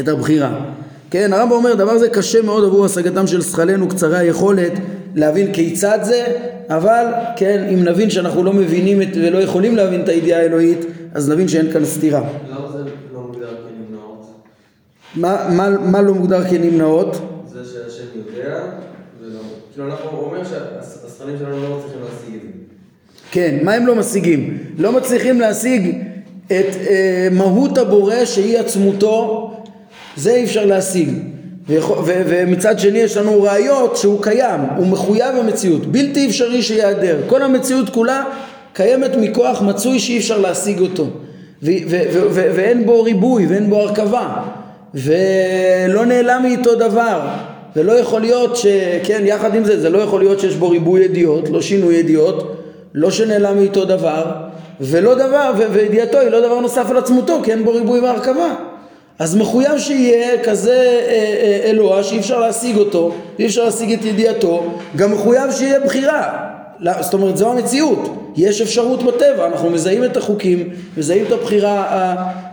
את 0.00 0.08
הבחירה. 0.08 0.60
כן, 1.10 1.32
הרמב"ם 1.32 1.52
אומר 1.52 1.74
דבר 1.74 1.98
זה 1.98 2.08
קשה 2.08 2.42
מאוד 2.42 2.64
עבור 2.64 2.84
השגתם 2.84 3.26
של 3.26 3.42
שכלנו 3.42 3.88
קצרי 3.88 4.18
היכולת 4.18 4.72
להבין 5.14 5.52
כיצד 5.52 5.98
זה, 6.02 6.26
אבל 6.68 7.04
כן, 7.36 7.66
אם 7.74 7.84
נבין 7.84 8.10
שאנחנו 8.10 8.44
לא 8.44 8.52
מבינים 8.52 9.02
את, 9.02 9.08
ולא 9.14 9.38
יכולים 9.38 9.76
להבין 9.76 10.00
את 10.00 10.08
הידיעה 10.08 10.40
האלוהית, 10.40 10.78
אז 11.14 11.30
נבין 11.30 11.48
שאין 11.48 11.72
כאן 11.72 11.84
סתירה. 11.84 12.22
למה 12.50 12.68
זה 12.72 12.78
לא 13.14 13.20
מוגדר 13.20 13.48
כנמנעות? 13.48 14.26
מה, 15.14 15.48
מה, 15.50 15.70
מה 15.70 16.02
לא 16.02 16.14
מוגדר 16.14 16.44
כנמנעות? 16.50 17.16
זה 17.46 17.64
שהשם 17.64 18.04
יודע, 18.14 18.60
ולא... 19.20 19.40
כאילו 19.72 19.86
אנחנו 19.86 20.18
אומרים 20.18 20.44
שהשכלים 20.44 21.38
שלנו 21.38 21.62
לא 21.62 21.76
מצליחים 21.76 22.00
להשיג 22.02 22.34
את 22.34 22.40
זה. 22.42 22.48
כן, 23.30 23.58
מה 23.62 23.72
הם 23.72 23.86
לא 23.86 23.94
משיגים? 23.94 24.58
לא 24.78 24.92
מצליחים 24.92 25.40
להשיג 25.40 25.98
את 26.46 26.76
אה, 26.88 27.28
מהות 27.32 27.78
הבורא 27.78 28.24
שהיא 28.24 28.58
עצמותו, 28.58 29.49
זה 30.16 30.34
אי 30.34 30.44
אפשר 30.44 30.66
להשיג. 30.66 31.08
ומצד 32.06 32.78
שני 32.78 32.98
יש 32.98 33.16
לנו 33.16 33.42
ראיות 33.42 33.96
שהוא 33.96 34.22
קיים, 34.22 34.60
הוא 34.76 34.86
מחויב 34.86 35.36
המציאות, 35.36 35.86
בלתי 35.86 36.26
אפשרי 36.26 36.62
שיעדר. 36.62 37.18
כל 37.26 37.42
המציאות 37.42 37.88
כולה 37.88 38.24
קיימת 38.72 39.16
מכוח 39.16 39.62
מצוי 39.62 39.98
שאי 39.98 40.18
אפשר 40.18 40.38
להשיג 40.38 40.80
אותו. 40.80 41.06
ואין 42.32 42.86
בו 42.86 43.02
ריבוי 43.02 43.46
ואין 43.46 43.70
בו 43.70 43.76
הרכבה. 43.80 44.42
ולא 44.94 46.06
נעלם 46.06 46.42
מאיתו 46.42 46.74
דבר. 46.74 47.20
ולא 47.76 47.92
יכול 47.92 48.20
להיות 48.20 48.56
ש... 48.56 48.66
כן, 49.04 49.22
יחד 49.24 49.54
עם 49.54 49.64
זה, 49.64 49.80
זה 49.80 49.90
לא 49.90 49.98
יכול 49.98 50.20
להיות 50.20 50.40
שיש 50.40 50.54
בו 50.54 50.70
ריבוי 50.70 51.00
ידיעות, 51.00 51.48
לא 51.48 51.62
שינוי 51.62 51.94
ידיעות, 51.94 52.56
לא 52.94 53.10
שנעלם 53.10 53.56
מאיתו 53.56 53.84
דבר, 53.84 54.24
ולא 54.80 55.14
דבר, 55.14 55.52
וידיעתו 55.72 56.18
היא 56.18 56.28
לא 56.28 56.40
דבר 56.40 56.60
נוסף 56.60 56.90
על 56.90 56.96
עצמותו, 56.96 57.40
כי 57.42 57.50
אין 57.50 57.64
בו 57.64 57.72
ריבוי 57.72 58.00
והרכבה. 58.00 58.54
אז 59.20 59.36
מחויב 59.36 59.78
שיהיה 59.78 60.44
כזה 60.44 60.72
אה, 60.72 61.12
אה, 61.12 61.70
אלוה 61.70 62.02
שאי 62.02 62.18
אפשר 62.18 62.40
להשיג 62.40 62.76
אותו, 62.76 63.14
אי 63.38 63.46
אפשר 63.46 63.64
להשיג 63.64 63.92
את 63.92 64.04
ידיעתו, 64.04 64.64
גם 64.96 65.12
מחויב 65.12 65.50
שיהיה 65.50 65.80
בחירה. 65.80 66.46
זאת 67.00 67.14
אומרת 67.14 67.36
זו 67.36 67.52
המציאות, 67.52 68.32
יש 68.36 68.60
אפשרות 68.60 69.02
בטבע, 69.02 69.46
אנחנו 69.46 69.70
מזהים 69.70 70.04
את 70.04 70.16
החוקים, 70.16 70.68
מזהים 70.96 71.24
את 71.26 71.32
הבחירה 71.32 71.84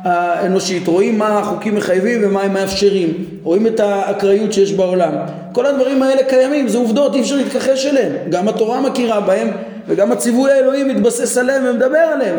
האנושית, 0.03 0.87
רואים 0.87 1.17
מה 1.17 1.39
החוקים 1.39 1.75
מחייבים 1.75 2.21
ומה 2.23 2.41
הם 2.41 2.53
מאפשרים, 2.53 3.25
רואים 3.43 3.67
את 3.67 3.79
האקראיות 3.79 4.53
שיש 4.53 4.73
בעולם. 4.73 5.11
כל 5.51 5.65
הדברים 5.65 6.03
האלה 6.03 6.23
קיימים, 6.23 6.67
זה 6.67 6.77
עובדות, 6.77 7.15
אי 7.15 7.21
אפשר 7.21 7.35
להתכחש 7.35 7.85
אליהם, 7.85 8.11
גם 8.29 8.47
התורה 8.47 8.81
מכירה 8.81 9.19
בהם 9.19 9.51
וגם 9.87 10.11
הציווי 10.11 10.51
האלוהי 10.51 10.83
מתבסס 10.83 11.37
עליהם 11.37 11.63
ומדבר 11.65 11.97
עליהם, 11.97 12.37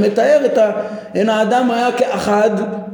מתאר 0.00 0.40
את 0.44 0.58
ה... 0.58 0.70
אין 1.14 1.28
האדם 1.28 1.70
היה 1.70 1.92
כאחד 1.92 2.50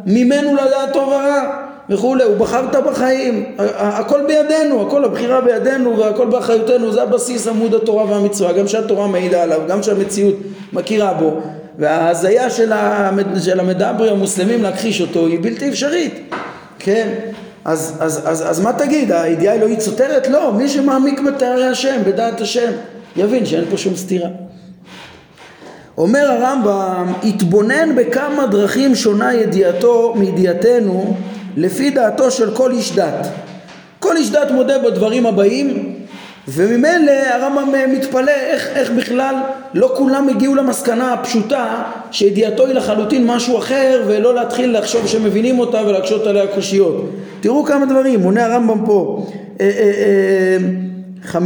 ממנו 0.06 0.54
לדעת 0.54 0.92
טוב 0.92 1.08
ורע 1.08 1.66
וכולי, 1.90 2.24
הוא 2.24 2.36
בחרת 2.36 2.76
בחיים, 2.76 3.56
הכל 3.78 4.20
בידינו, 4.26 4.86
הכל 4.86 5.04
הבחירה 5.04 5.40
בידינו 5.40 5.98
והכל 5.98 6.26
באחריותנו, 6.26 6.92
זה 6.92 7.02
הבסיס 7.02 7.48
עמוד 7.48 7.74
התורה 7.74 8.04
והמצווה, 8.04 8.52
גם 8.52 8.68
שהתורה 8.68 9.06
מעידה 9.06 9.42
עליו, 9.42 9.60
גם 9.68 9.82
שהמציאות 9.82 10.34
מכירה 10.72 11.14
בו, 11.14 11.40
וההזיה 11.78 12.50
של, 12.50 12.72
המד... 12.72 13.40
של 13.40 13.60
המדברי 13.60 14.10
המוסלמים 14.10 14.62
להכחיש 14.62 15.00
אותו 15.00 15.26
היא 15.26 15.38
בלתי 15.42 15.68
אפשרית, 15.68 16.34
כן? 16.78 17.08
אז, 17.64 17.96
אז, 18.00 18.22
אז, 18.24 18.50
אז 18.50 18.60
מה 18.60 18.72
תגיד, 18.72 19.12
הידיעה 19.12 19.54
האלוהית 19.54 19.80
סותרת? 19.80 20.28
לא, 20.28 20.52
מי 20.52 20.68
שמעמיק 20.68 21.20
בתארי 21.20 21.66
השם, 21.66 21.96
בדעת 22.06 22.40
השם, 22.40 22.70
יבין 23.16 23.46
שאין 23.46 23.64
פה 23.70 23.76
שום 23.76 23.96
סתירה. 23.96 24.28
אומר 25.98 26.30
הרמב"ם, 26.30 27.12
התבונן 27.24 27.96
בכמה 27.96 28.46
דרכים 28.46 28.94
שונה 28.94 29.34
ידיעתו 29.34 30.14
מידיעתנו 30.16 31.16
לפי 31.56 31.90
דעתו 31.90 32.30
של 32.30 32.54
כל 32.54 32.72
איש 32.72 32.96
דת. 32.96 33.26
כל 33.98 34.16
איש 34.16 34.30
דת 34.30 34.50
מודה 34.50 34.78
בדברים 34.78 35.26
הבאים, 35.26 35.94
וממילא 36.48 37.12
הרמב"ם 37.32 37.92
מתפלא 37.92 38.30
איך, 38.30 38.68
איך 38.74 38.90
בכלל 38.90 39.34
לא 39.74 39.92
כולם 39.96 40.28
הגיעו 40.28 40.54
למסקנה 40.54 41.12
הפשוטה 41.12 41.82
שידיעתו 42.10 42.66
היא 42.66 42.74
לחלוטין 42.74 43.26
משהו 43.26 43.58
אחר 43.58 44.02
ולא 44.06 44.34
להתחיל 44.34 44.78
לחשוב 44.78 45.06
שמבינים 45.06 45.58
אותה 45.58 45.82
ולהקשות 45.86 46.26
עליה 46.26 46.46
קושיות. 46.46 47.10
תראו 47.40 47.64
כמה 47.64 47.86
דברים, 47.86 48.20
מונה 48.20 48.46
הרמב"ם 48.46 48.86
פה. 48.86 49.26
אה, 49.60 49.70
אה, 49.78 49.82
אה, 49.82 50.85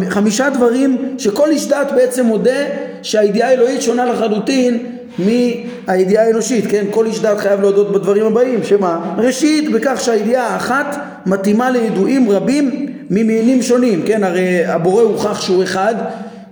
חמישה 0.09 0.51
דברים 0.51 1.15
שכל 1.19 1.51
איש 1.51 1.69
דת 1.69 1.93
בעצם 1.97 2.27
מודה 2.27 2.61
שהידיעה 3.03 3.49
האלוהית 3.49 3.83
שונה 3.83 4.05
לחלוטין 4.05 4.79
מהידיעה 5.19 6.27
האנושית, 6.27 6.65
כן? 6.69 6.85
כל 6.91 7.07
איש 7.07 7.21
דת 7.21 7.39
חייב 7.39 7.61
להודות 7.61 7.93
בדברים 7.93 8.27
הבאים, 8.27 8.65
שמה? 8.65 9.15
ראשית, 9.19 9.73
בכך 9.73 10.01
שהידיעה 10.01 10.47
האחת 10.47 10.97
מתאימה 11.27 11.71
לידועים 11.71 12.31
רבים 12.31 12.87
ממינים 13.11 13.63
שונים, 13.63 14.03
כן? 14.07 14.25
הרי 14.25 14.67
הבורא 14.67 15.03
הוכח 15.03 15.41
שהוא 15.41 15.63
אחד, 15.63 15.95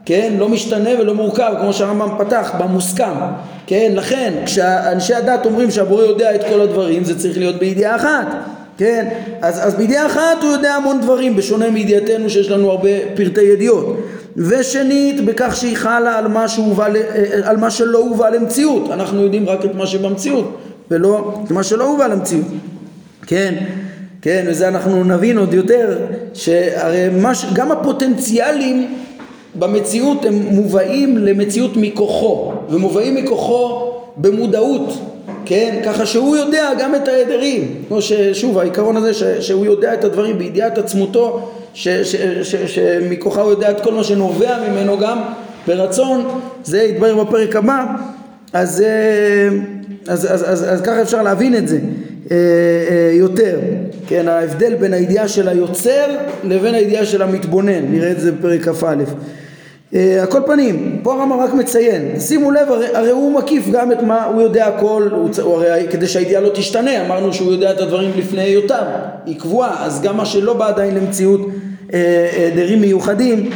כן? 0.04 0.32
לא 0.38 0.48
משתנה 0.48 0.90
ולא 1.00 1.14
מורכב, 1.14 1.52
כמו 1.60 1.72
שהרמב"ם 1.72 2.08
פתח, 2.18 2.52
במוסכם, 2.58 3.14
כן? 3.66 3.92
לכן, 3.94 4.32
כשאנשי 4.46 5.14
הדת 5.14 5.46
אומרים 5.46 5.70
שהבורא 5.70 6.02
יודע 6.02 6.34
את 6.34 6.40
כל 6.44 6.60
הדברים, 6.60 7.04
זה 7.04 7.18
צריך 7.18 7.38
להיות 7.38 7.58
בידיעה 7.58 7.96
אחת. 7.96 8.26
כן? 8.78 9.08
אז, 9.42 9.66
אז 9.66 9.74
בידיעה 9.74 10.06
אחת 10.06 10.42
הוא 10.42 10.52
יודע 10.52 10.74
המון 10.74 11.00
דברים, 11.00 11.36
בשונה 11.36 11.70
מידיעתנו 11.70 12.30
שיש 12.30 12.50
לנו 12.50 12.70
הרבה 12.70 12.88
פרטי 13.14 13.42
ידיעות. 13.42 13.96
ושנית, 14.36 15.24
בכך 15.24 15.56
שהיא 15.56 15.76
חלה 15.76 16.18
על 16.18 16.28
מה, 16.28 16.48
שהובא, 16.48 16.86
על 17.42 17.56
מה 17.56 17.70
שלא 17.70 17.98
הובא 17.98 18.28
למציאות. 18.28 18.90
אנחנו 18.90 19.22
יודעים 19.22 19.48
רק 19.48 19.64
את 19.64 19.74
מה 19.74 19.86
שבמציאות, 19.86 20.58
ולא 20.90 21.34
את 21.44 21.50
מה 21.50 21.62
שלא 21.62 21.84
הובא 21.84 22.06
למציאות. 22.06 22.46
כן? 23.26 23.54
כן, 24.22 24.44
וזה 24.48 24.68
אנחנו 24.68 25.04
נבין 25.04 25.38
עוד 25.38 25.54
יותר, 25.54 25.98
שהרי 26.34 27.08
מש, 27.22 27.46
גם 27.54 27.72
הפוטנציאלים 27.72 28.94
במציאות 29.54 30.24
הם 30.24 30.34
מובאים 30.34 31.18
למציאות 31.18 31.76
מכוחו, 31.76 32.52
ומובאים 32.70 33.14
מכוחו 33.14 33.90
במודעות, 34.16 34.98
כן? 35.48 35.80
ככה 35.84 36.06
שהוא 36.06 36.36
יודע 36.36 36.70
גם 36.78 36.94
את 36.94 37.08
ההדרים, 37.08 37.74
כמו 37.88 38.02
ששוב 38.02 38.58
העיקרון 38.58 38.96
הזה 38.96 39.14
ש, 39.14 39.22
שהוא 39.22 39.64
יודע 39.64 39.94
את 39.94 40.04
הדברים 40.04 40.38
בידיעת 40.38 40.78
עצמותו, 40.78 41.50
שמכוחה 41.74 43.40
הוא 43.40 43.50
יודע 43.50 43.70
את 43.70 43.80
כל 43.80 43.92
מה 43.92 44.04
שנובע 44.04 44.58
ממנו 44.68 44.98
גם 44.98 45.18
ברצון, 45.66 46.40
זה 46.64 46.82
יתברר 46.82 47.24
בפרק 47.24 47.56
הבא, 47.56 47.84
אז, 48.52 48.84
אז, 50.06 50.24
אז, 50.24 50.32
אז, 50.32 50.52
אז, 50.52 50.72
אז 50.72 50.80
ככה 50.80 51.02
אפשר 51.02 51.22
להבין 51.22 51.56
את 51.56 51.68
זה 51.68 51.78
אה, 52.30 52.36
אה, 52.90 53.10
יותר, 53.12 53.58
כן? 54.06 54.28
ההבדל 54.28 54.74
בין 54.74 54.92
הידיעה 54.92 55.28
של 55.28 55.48
היוצר 55.48 56.06
לבין 56.44 56.74
הידיעה 56.74 57.06
של 57.06 57.22
המתבונן, 57.22 57.82
נראה 57.90 58.10
את 58.10 58.20
זה 58.20 58.32
בפרק 58.32 58.68
כ"א. 58.68 58.94
על 59.92 60.26
כל 60.28 60.40
פנים, 60.46 61.00
פה 61.02 61.14
הרמב"ם 61.14 61.40
רק 61.40 61.54
מציין, 61.54 62.20
שימו 62.20 62.50
לב, 62.50 62.72
הרי, 62.72 62.86
הרי 62.94 63.10
הוא 63.10 63.38
מקיף 63.38 63.68
גם 63.70 63.92
את 63.92 64.02
מה, 64.02 64.24
הוא 64.24 64.42
יודע 64.42 64.66
הכל, 64.66 65.08
הוא, 65.12 65.28
הוא 65.42 65.54
הרי 65.54 65.86
כדי 65.90 66.06
שהידיעה 66.06 66.42
לא 66.42 66.48
תשתנה, 66.54 67.06
אמרנו 67.06 67.32
שהוא 67.32 67.52
יודע 67.52 67.70
את 67.70 67.80
הדברים 67.80 68.10
לפני 68.16 68.42
היותם, 68.42 68.84
היא 69.26 69.40
קבועה, 69.40 69.84
אז 69.86 70.02
גם 70.02 70.16
מה 70.16 70.26
שלא 70.26 70.54
בא 70.54 70.68
עדיין 70.68 70.94
למציאות 70.94 71.40
דרים 72.56 72.80
מיוחדים, 72.80 73.50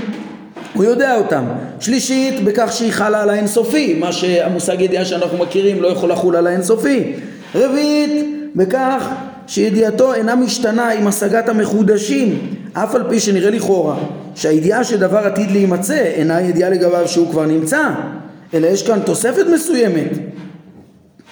הוא 0.75 0.85
יודע 0.85 1.17
אותם. 1.17 1.45
שלישית, 1.81 2.45
בכך 2.45 2.73
שהיא 2.73 2.93
חלה 2.93 3.23
על 3.23 3.31
האינסופי, 3.31 3.95
מה 4.01 4.13
שהמושג 4.13 4.81
ידיעה 4.81 5.05
שאנחנו 5.05 5.39
מכירים 5.39 5.83
לא 5.83 5.89
יכול 5.89 6.11
לחול 6.11 6.37
על 6.37 6.47
האינסופי. 6.47 7.13
רביעית, 7.55 8.11
בכך 8.57 9.09
שידיעתו 9.47 10.15
אינה 10.15 10.35
משתנה 10.37 10.91
עם 10.91 11.07
השגת 11.07 11.49
המחודשים, 11.49 12.39
אף 12.73 12.95
על 12.95 13.03
פי 13.09 13.21
שנראה 13.21 13.51
לכאורה 13.51 13.97
שהידיעה 14.35 14.85
שדבר 14.85 15.19
עתיד 15.19 15.51
להימצא 15.51 15.95
אינה 15.95 16.41
ידיעה 16.41 16.71
לגביו 16.71 17.09
שהוא 17.09 17.31
כבר 17.31 17.47
נמצא, 17.47 17.83
אלא 18.55 18.67
יש 18.67 18.87
כאן 18.87 19.01
תוספת 19.01 19.47
מסוימת, 19.55 20.11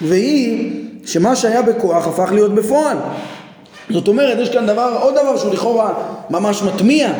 והיא 0.00 0.72
שמה 1.05 1.37
שהיה 1.37 1.62
בכוח 1.62 2.07
הפך 2.07 2.33
להיות 2.33 2.55
בפועל. 2.55 2.96
זאת 3.90 4.09
אומרת, 4.09 4.38
יש 4.38 4.50
כאן 4.50 4.66
דבר, 4.66 4.98
עוד 5.00 5.14
דבר 5.14 5.37
שהוא 5.37 5.53
לכאורה 5.53 5.94
ממש 6.31 6.62
מטמיע, 6.62 7.12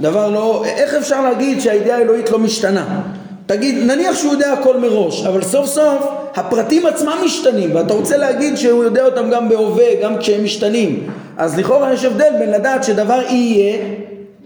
דבר 0.00 0.30
לא, 0.30 0.64
איך 0.64 0.94
אפשר 0.94 1.22
להגיד 1.22 1.60
שהידיעה 1.60 1.98
האלוהית 1.98 2.30
לא 2.30 2.38
משתנה? 2.38 3.02
תגיד, 3.48 3.84
נניח 3.86 4.16
שהוא 4.16 4.32
יודע 4.32 4.52
הכל 4.52 4.76
מראש, 4.76 5.26
אבל 5.26 5.42
סוף 5.42 5.66
סוף 5.66 6.08
הפרטים 6.34 6.86
עצמם 6.86 7.16
משתנים, 7.24 7.74
ואתה 7.74 7.94
רוצה 7.94 8.16
להגיד 8.16 8.56
שהוא 8.56 8.84
יודע 8.84 9.04
אותם 9.04 9.30
גם 9.30 9.48
בהווה, 9.48 9.84
גם 10.02 10.18
כשהם 10.18 10.44
משתנים. 10.44 11.06
אז 11.36 11.58
לכאורה 11.58 11.92
יש 11.92 12.04
הבדל 12.04 12.32
בין 12.38 12.50
לדעת 12.50 12.84
שדבר 12.84 13.20
יהיה, 13.30 13.78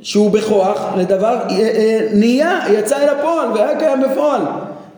שהוא 0.03 0.31
בכוח, 0.31 0.85
לדבר 0.97 1.37
אה, 1.51 1.59
אה, 1.59 2.07
נהיה, 2.13 2.61
יצא 2.79 2.97
אל 2.97 3.09
הפועל 3.09 3.49
והיה 3.55 3.79
קיים 3.79 4.01
בפועל. 4.03 4.41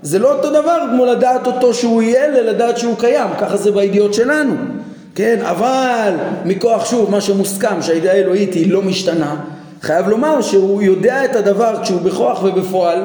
זה 0.03 0.19
לא 0.19 0.33
אותו 0.35 0.51
דבר 0.51 0.79
כמו 0.91 1.05
לדעת 1.05 1.47
אותו 1.47 1.75
שהוא 1.75 2.03
יהיה, 2.03 2.29
ללדעת 2.29 2.79
שהוא 2.79 2.95
קיים, 2.99 3.29
ככה 3.41 3.57
זה 3.57 3.73
בידיעות 3.73 4.15
שלנו. 4.15 4.55
כן, 5.15 5.39
אבל 5.43 6.13
מכוח 6.45 6.91
שוב 6.91 7.11
מה 7.11 7.21
שמוסכם 7.21 7.83
שהידיעה 7.83 8.15
האלוהית 8.15 8.55
היא 8.55 8.73
לא 8.73 8.83
משתנה, 8.83 9.37
חייב 9.83 10.09
לומר 10.09 10.41
שהוא 10.41 10.83
יודע 10.83 11.25
את 11.25 11.37
הדבר 11.37 11.75
כשהוא 11.83 12.01
בכוח 12.01 12.43
ובפועל 12.45 13.03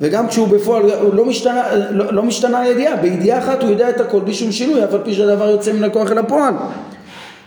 וגם 0.00 0.28
כשהוא 0.28 0.48
בפועל 0.48 0.90
הוא 0.90 1.14
לא 1.14 1.24
משתנה, 1.24 1.62
לא, 1.90 2.12
לא 2.12 2.22
משתנה 2.22 2.60
הידיעה, 2.60 2.96
בידיעה 2.96 3.38
אחת 3.38 3.62
הוא 3.62 3.70
יודע 3.70 3.90
את 3.90 4.00
הכל 4.00 4.20
בלי 4.20 4.34
שום 4.34 4.52
שינוי, 4.52 4.84
אף 4.84 4.94
על 4.94 5.00
פי 5.04 5.14
שהדבר 5.14 5.50
יוצא 5.50 5.72
מן 5.72 5.84
הכוח 5.84 6.12
אל 6.12 6.18
הפועל. 6.18 6.54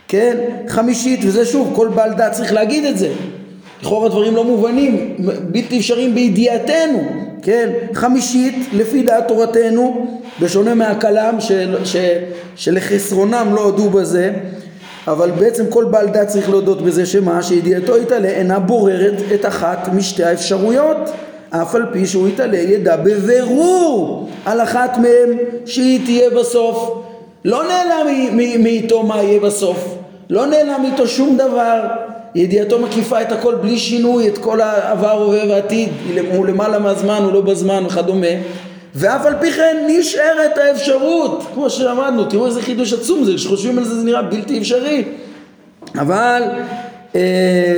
כן? 0.08 0.36
חמישית, 0.68 1.20
וזה 1.22 1.46
שוב, 1.46 1.72
כל 1.76 1.88
בעל 1.88 2.12
דעת 2.14 2.32
צריך 2.32 2.52
להגיד 2.52 2.84
את 2.84 2.98
זה. 2.98 3.08
לכאורה 3.82 4.08
דברים 4.08 4.36
לא 4.36 4.44
מובנים, 4.44 5.16
בלתי 5.50 5.78
אפשריים 5.78 6.14
בידיעתנו, 6.14 7.04
כן? 7.42 7.70
חמישית, 7.94 8.54
לפי 8.72 9.02
דעת 9.02 9.28
תורתנו, 9.28 10.06
בשונה 10.40 10.74
מהכלם 10.74 11.36
של, 11.40 11.76
של, 11.84 12.18
שלחסרונם 12.56 13.48
לא 13.54 13.60
הודו 13.60 13.90
בזה, 13.90 14.32
אבל 15.08 15.30
בעצם 15.30 15.64
כל 15.68 15.84
בעל 15.84 16.08
דעת 16.08 16.28
צריך 16.28 16.50
להודות 16.50 16.82
בזה 16.82 17.06
שמה? 17.06 17.42
שידיעתו 17.42 17.96
יתעלה 17.98 18.28
אינה 18.28 18.58
בוררת 18.58 19.14
את 19.34 19.46
אחת 19.46 19.88
משתי 19.92 20.24
האפשרויות. 20.24 20.96
אף 21.50 21.74
על 21.74 21.86
פי 21.92 22.06
שהוא 22.06 22.28
יתעלה 22.28 22.58
ידע 22.58 22.96
בבירור 22.96 24.28
על 24.44 24.60
אחת 24.60 24.98
מהם 24.98 25.38
שהיא 25.66 26.00
תהיה 26.04 26.30
בסוף. 26.30 27.02
לא 27.44 27.62
נעלם 27.64 28.06
מאיתו 28.62 29.02
מה 29.02 29.22
יהיה 29.22 29.40
בסוף, 29.40 29.96
לא 30.30 30.46
נעלם 30.46 30.82
מאיתו 30.82 31.08
שום 31.08 31.36
דבר. 31.36 31.80
ידיעתו 32.34 32.78
מקיפה 32.78 33.22
את 33.22 33.32
הכל 33.32 33.54
בלי 33.54 33.78
שינוי, 33.78 34.28
את 34.28 34.38
כל 34.38 34.60
העבר, 34.60 35.10
הווה 35.10 35.48
ועתיד, 35.48 35.88
הוא 36.34 36.46
למעלה 36.46 36.78
מהזמן, 36.78 37.22
הוא 37.22 37.32
לא 37.32 37.40
בזמן 37.40 37.84
וכדומה. 37.86 38.26
ואף 38.94 39.26
על 39.26 39.34
פי 39.40 39.52
כן 39.52 39.76
נשארת 39.88 40.58
האפשרות, 40.58 41.44
כמו 41.54 41.70
שלמדנו, 41.70 42.24
תראו 42.24 42.46
איזה 42.46 42.62
חידוש 42.62 42.92
עצום 42.92 43.24
זה, 43.24 43.34
כשחושבים 43.34 43.78
על 43.78 43.84
זה 43.84 43.94
זה 43.94 44.04
נראה 44.04 44.22
בלתי 44.22 44.58
אפשרי. 44.58 45.04
אבל 46.00 46.42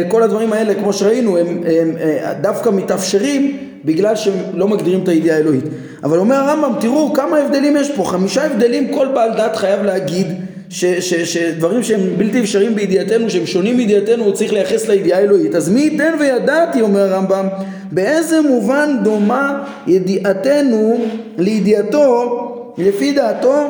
כל 0.09 0.23
הדברים 0.23 0.53
האלה, 0.53 0.75
כמו 0.75 0.93
שראינו, 0.93 1.39
הם, 1.39 1.47
הם, 1.47 1.63
הם 1.67 1.97
אה, 2.01 2.35
דווקא 2.41 2.71
מתאפשרים 2.71 3.57
בגלל 3.85 4.17
שהם 4.17 4.35
לא 4.55 4.69
מגדירים 4.69 5.03
את 5.03 5.09
הידיעה 5.09 5.37
האלוהית. 5.37 5.65
אבל 6.05 6.19
אומר 6.19 6.37
הרמב"ם, 6.37 6.73
תראו 6.81 7.13
כמה 7.15 7.39
הבדלים 7.39 7.77
יש 7.77 7.91
פה, 7.91 8.05
חמישה 8.05 8.47
הבדלים 8.47 8.95
כל 8.95 9.09
בעל 9.15 9.31
דת 9.37 9.57
חייב 9.57 9.83
להגיד 9.83 10.27
ש, 10.71 10.85
ש, 10.85 11.15
שדברים 11.15 11.83
שהם 11.83 12.01
בלתי 12.17 12.41
אפשריים 12.41 12.75
בידיעתנו, 12.75 13.31
שהם 13.31 13.47
שונים 13.47 13.77
בידיעתנו, 13.77 14.25
הוא 14.25 14.33
צריך 14.33 14.53
לייחס 14.53 14.89
לידיעה 14.89 15.19
האלוהית. 15.19 15.55
אז 15.55 15.69
מי 15.69 15.81
ייתן 15.81 16.15
וידעתי, 16.21 16.81
אומר 16.81 17.01
הרמב"ם, 17.01 17.49
באיזה 17.93 18.41
מובן 18.41 18.97
דומה 19.03 19.65
ידיעתנו 19.87 21.05
לידיעתו, 21.39 22.75
לפי 22.79 23.13
דעתו 23.13 23.69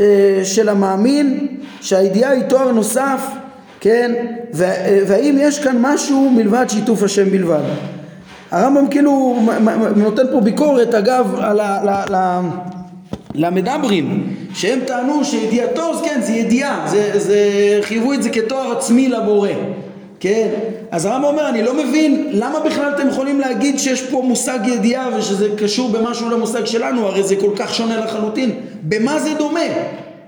אה, 0.00 0.40
של 0.44 0.68
המאמין, 0.68 1.46
שהידיעה 1.80 2.30
היא 2.30 2.42
תואר 2.42 2.72
נוסף, 2.72 3.20
כן, 3.80 4.12
והאם 5.06 5.36
יש 5.40 5.58
כאן 5.58 5.76
משהו 5.80 6.30
מלבד 6.30 6.66
שיתוף 6.68 7.02
השם 7.02 7.30
בלבד. 7.30 7.62
הרמב"ם 8.50 8.88
כאילו 8.88 9.42
נותן 9.96 10.22
פה 10.32 10.40
ביקורת 10.40 10.94
אגב 10.94 11.34
על 11.40 11.60
ה... 12.14 12.40
למדברים 13.34 14.34
שהם 14.54 14.78
טענו 14.86 15.24
שידיעתו, 15.24 15.92
כן 16.04 16.20
זה 16.22 16.32
ידיעה, 16.32 16.86
זה, 16.86 17.10
זה, 17.14 17.38
חייבו 17.82 18.12
את 18.12 18.22
זה 18.22 18.30
כתואר 18.30 18.72
עצמי 18.72 19.08
לבורא, 19.08 19.48
כן? 20.20 20.48
אז 20.90 21.04
הרמב"ם 21.04 21.24
אומר 21.24 21.48
אני 21.48 21.62
לא 21.62 21.74
מבין 21.74 22.28
למה 22.32 22.60
בכלל 22.60 22.92
אתם 22.96 23.08
יכולים 23.08 23.40
להגיד 23.40 23.78
שיש 23.78 24.02
פה 24.02 24.22
מושג 24.24 24.58
ידיעה 24.66 25.08
ושזה 25.18 25.48
קשור 25.58 25.90
במשהו 25.90 26.30
למושג 26.30 26.64
שלנו, 26.64 27.06
הרי 27.06 27.22
זה 27.22 27.36
כל 27.36 27.50
כך 27.56 27.74
שונה 27.74 27.96
לחלוטין, 27.96 28.50
במה 28.82 29.18
זה 29.20 29.30
דומה? 29.38 29.60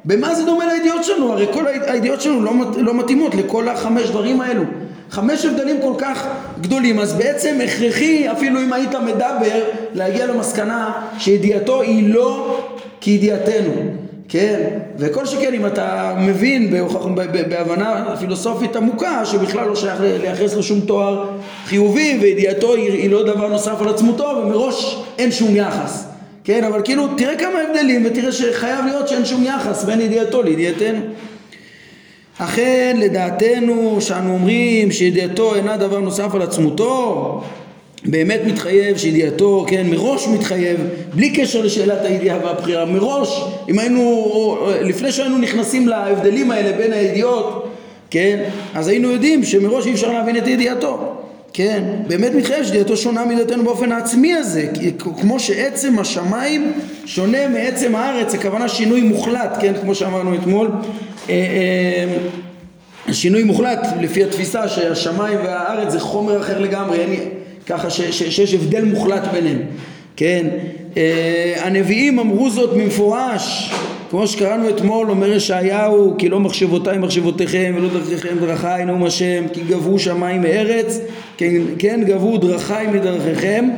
במה 0.04 0.34
זה 0.34 0.44
דומה 0.44 0.66
לידיעות 0.66 1.04
שלנו? 1.04 1.32
הרי 1.32 1.46
כל 1.52 1.64
הידיעות 1.66 2.20
שלנו 2.20 2.42
לא, 2.42 2.52
לא 2.76 2.94
מתאימות 2.94 3.34
לכל 3.34 3.68
החמש 3.68 4.10
דברים 4.10 4.40
האלו. 4.40 4.62
חמש 5.10 5.44
הבדלים 5.44 5.76
כל 5.82 5.94
כך 5.98 6.26
גדולים, 6.60 6.98
אז 6.98 7.12
בעצם 7.12 7.58
הכרחי, 7.64 8.32
אפילו 8.32 8.60
אם 8.60 8.72
היית 8.72 8.94
מדבר, 8.94 9.64
להגיע 9.94 10.26
למסקנה 10.26 10.92
שידיעתו 11.18 11.82
היא 11.82 12.14
לא 12.14 12.60
כידיעתנו, 13.00 13.72
כן, 14.28 14.60
וכל 14.98 15.26
שכן 15.26 15.54
אם 15.54 15.66
אתה 15.66 16.14
מבין 16.18 16.70
בהבנה 17.48 18.16
פילוסופית 18.18 18.76
עמוקה 18.76 19.24
שבכלל 19.24 19.68
לא 19.68 19.76
שייך 19.76 20.00
לייחס 20.00 20.54
לו 20.54 20.62
שום 20.62 20.80
תואר 20.80 21.24
חיובי 21.66 22.18
וידיעתו 22.22 22.74
היא, 22.74 22.92
היא 22.92 23.10
לא 23.10 23.22
דבר 23.22 23.48
נוסף 23.48 23.80
על 23.80 23.88
עצמותו 23.88 24.24
ומראש 24.24 25.02
אין 25.18 25.32
שום 25.32 25.56
יחס 25.56 26.09
כן, 26.44 26.64
אבל 26.64 26.82
כאילו 26.84 27.08
תראה 27.16 27.36
כמה 27.36 27.58
הבדלים 27.68 28.06
ותראה 28.06 28.32
שחייב 28.32 28.84
להיות 28.84 29.08
שאין 29.08 29.24
שום 29.24 29.44
יחס 29.44 29.84
בין 29.84 30.00
ידיעתו 30.00 30.42
לידיעתנו. 30.42 31.00
אכן 32.38 32.96
לדעתנו 32.98 33.96
שאנו 34.00 34.32
אומרים 34.32 34.92
שידיעתו 34.92 35.54
אינה 35.54 35.76
דבר 35.76 35.98
נוסף 35.98 36.34
על 36.34 36.42
עצמותו 36.42 37.42
באמת 38.04 38.40
מתחייב 38.46 38.96
שידיעתו, 38.96 39.64
כן, 39.68 39.86
מראש 39.90 40.28
מתחייב, 40.28 40.76
בלי 41.14 41.30
קשר 41.30 41.62
לשאלת 41.62 42.04
הידיעה 42.04 42.38
והבחירה, 42.44 42.84
מראש, 42.84 43.44
אם 43.68 43.78
היינו, 43.78 44.58
לפני 44.80 45.12
שהיינו 45.12 45.38
נכנסים 45.38 45.88
להבדלים 45.88 46.50
האלה 46.50 46.76
בין 46.76 46.92
הידיעות, 46.92 47.68
כן, 48.10 48.42
אז 48.74 48.88
היינו 48.88 49.10
יודעים 49.10 49.44
שמראש 49.44 49.86
אי 49.86 49.92
אפשר 49.92 50.12
להבין 50.12 50.36
את 50.36 50.46
ידיעתו, 50.46 51.19
כן, 51.52 51.82
באמת 52.06 52.34
מתחייב 52.34 52.64
שידיעתו 52.64 52.96
שונה 52.96 53.24
מדעתנו 53.24 53.64
באופן 53.64 53.92
העצמי 53.92 54.34
הזה, 54.34 54.66
כמו 55.20 55.40
שעצם 55.40 55.98
השמיים 55.98 56.72
שונה 57.06 57.48
מעצם 57.48 57.94
הארץ, 57.94 58.34
הכוונה 58.34 58.68
שינוי 58.68 59.00
מוחלט, 59.00 59.56
כן, 59.60 59.72
כמו 59.80 59.94
שאמרנו 59.94 60.34
אתמול, 60.34 60.70
אה, 61.28 61.34
אה, 63.08 63.12
שינוי 63.12 63.42
מוחלט 63.42 63.86
לפי 64.00 64.24
התפיסה 64.24 64.68
שהשמיים 64.68 65.38
והארץ 65.38 65.92
זה 65.92 66.00
חומר 66.00 66.40
אחר 66.40 66.60
לגמרי, 66.60 66.98
אין, 66.98 67.14
ככה 67.66 67.90
ש, 67.90 68.00
ש, 68.00 68.22
שיש 68.22 68.54
הבדל 68.54 68.84
מוחלט 68.84 69.22
ביניהם, 69.32 69.62
כן? 70.16 70.46
אה, 70.96 71.54
הנביאים 71.56 72.18
אמרו 72.18 72.50
זאת 72.50 72.76
במפורש, 72.76 73.72
כמו 74.10 74.26
שקראנו 74.26 74.68
אתמול, 74.68 75.10
אומר 75.10 75.32
ישעיהו, 75.32 76.14
כי 76.18 76.28
לא 76.28 76.40
מחשבותיי 76.40 76.98
מחשבותיכם 76.98 77.74
ולא 77.76 77.88
דרכיכם 77.88 78.38
דרכיי 78.40 78.84
נאום 78.84 79.04
השם, 79.04 79.44
כי 79.52 79.60
גבו 79.68 79.98
שמיים 79.98 80.42
מארץ, 80.42 81.00
כן, 81.36 81.62
כן 81.78 82.00
גבו 82.06 82.38
דרכיי 82.38 82.86
מדרכיכם 82.86 83.68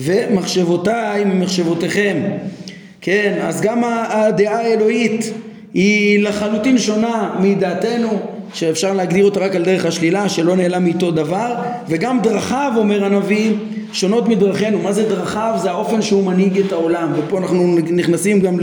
ומחשבותיי 0.00 1.24
ממחשבותיכם, 1.24 2.16
כן? 3.00 3.38
אז 3.42 3.60
גם 3.60 3.84
הדעה 3.84 4.60
האלוהית 4.60 5.32
היא 5.74 6.22
לחלוטין 6.22 6.78
שונה 6.78 7.34
מדעתנו 7.40 8.18
שאפשר 8.54 8.92
להגדיר 8.92 9.24
אותה 9.24 9.40
רק 9.40 9.56
על 9.56 9.64
דרך 9.64 9.86
השלילה, 9.86 10.28
שלא 10.28 10.56
נעלם 10.56 10.84
מאיתו 10.84 11.10
דבר, 11.10 11.54
וגם 11.88 12.20
דרכיו, 12.22 12.72
אומר 12.76 13.04
הנביא, 13.04 13.52
שונות 13.92 14.28
מדרכינו. 14.28 14.78
מה 14.78 14.92
זה 14.92 15.08
דרכיו? 15.08 15.54
זה 15.62 15.70
האופן 15.70 16.02
שהוא 16.02 16.24
מנהיג 16.24 16.58
את 16.58 16.72
העולם, 16.72 17.12
ופה 17.16 17.38
אנחנו 17.38 17.78
נכנסים 17.90 18.40
גם 18.40 18.60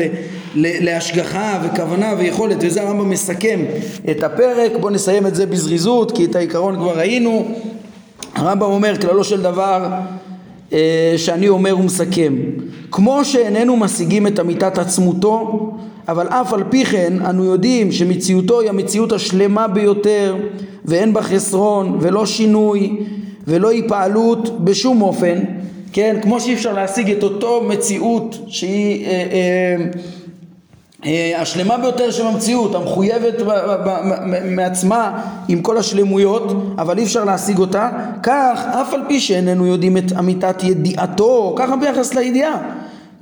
להשגחה 0.56 1.62
וכוונה 1.63 2.13
ויכולת, 2.18 2.58
וזה 2.62 2.82
הרמב"ם 2.82 3.10
מסכם 3.10 3.60
את 4.12 4.24
הפרק. 4.24 4.72
בואו 4.80 4.94
נסיים 4.94 5.28
את 5.28 5.36
זה 5.36 5.46
בזריזות, 5.46 6.12
כי 6.12 6.26
את 6.26 6.36
העיקרון 6.36 6.76
כבר 6.76 6.98
ראינו. 6.98 7.46
הרמב"ם 8.36 8.72
אומר, 8.72 8.98
כללו 9.02 9.24
של 9.24 9.41
דבר, 9.41 9.89
אה, 10.74 11.13
שאני 11.18 11.50
אומר 11.50 11.80
ומסכם, 11.80 12.36
כמו 12.91 13.26
שאיננו 13.26 13.78
משיגים 13.78 14.28
את 14.28 14.39
אמיתת 14.39 14.78
עצמותו 14.78 15.72
אבל 16.08 16.28
אף 16.28 16.54
על 16.54 16.63
פי 16.70 16.86
כן 16.86 17.13
אנו 17.26 17.44
יודעים 17.44 17.91
שמציאותו 17.91 18.60
היא 18.62 18.70
המציאות 18.70 19.12
השלמה 19.12 19.68
ביותר 19.68 20.36
ואין 20.86 21.13
בה 21.13 21.22
חסרון 21.22 21.98
ולא 22.02 22.26
שינוי 22.26 22.98
ולא 23.48 23.70
היפעלות 23.70 24.63
בשום 24.63 25.02
אופן, 25.02 25.39
כן, 25.94 26.18
כמו 26.22 26.39
שאי 26.39 26.54
אפשר 26.54 26.74
להשיג 26.74 27.12
את 27.12 27.24
אותו 27.24 27.63
מציאות 27.68 28.38
שהיא 28.48 29.06
אה, 29.06 29.12
אה, 29.12 29.86
השלמה 31.38 31.77
ביותר 31.77 32.12
של 32.12 32.27
המציאות, 32.27 32.75
המחויבת 32.75 33.34
מעצמה 34.45 35.21
עם 35.47 35.62
כל 35.62 35.77
השלמויות, 35.77 36.53
אבל 36.77 36.97
אי 36.97 37.03
אפשר 37.03 37.23
להשיג 37.23 37.60
אותה, 37.60 37.89
כך 38.23 38.65
אף 38.81 38.93
על 38.93 39.01
פי 39.08 39.19
שאיננו 39.19 39.65
יודעים 39.65 39.97
את 39.97 40.12
אמיתת 40.19 40.63
ידיעתו, 40.63 41.53
ככה 41.58 41.75
ביחס 41.75 42.13
לידיעה 42.13 42.58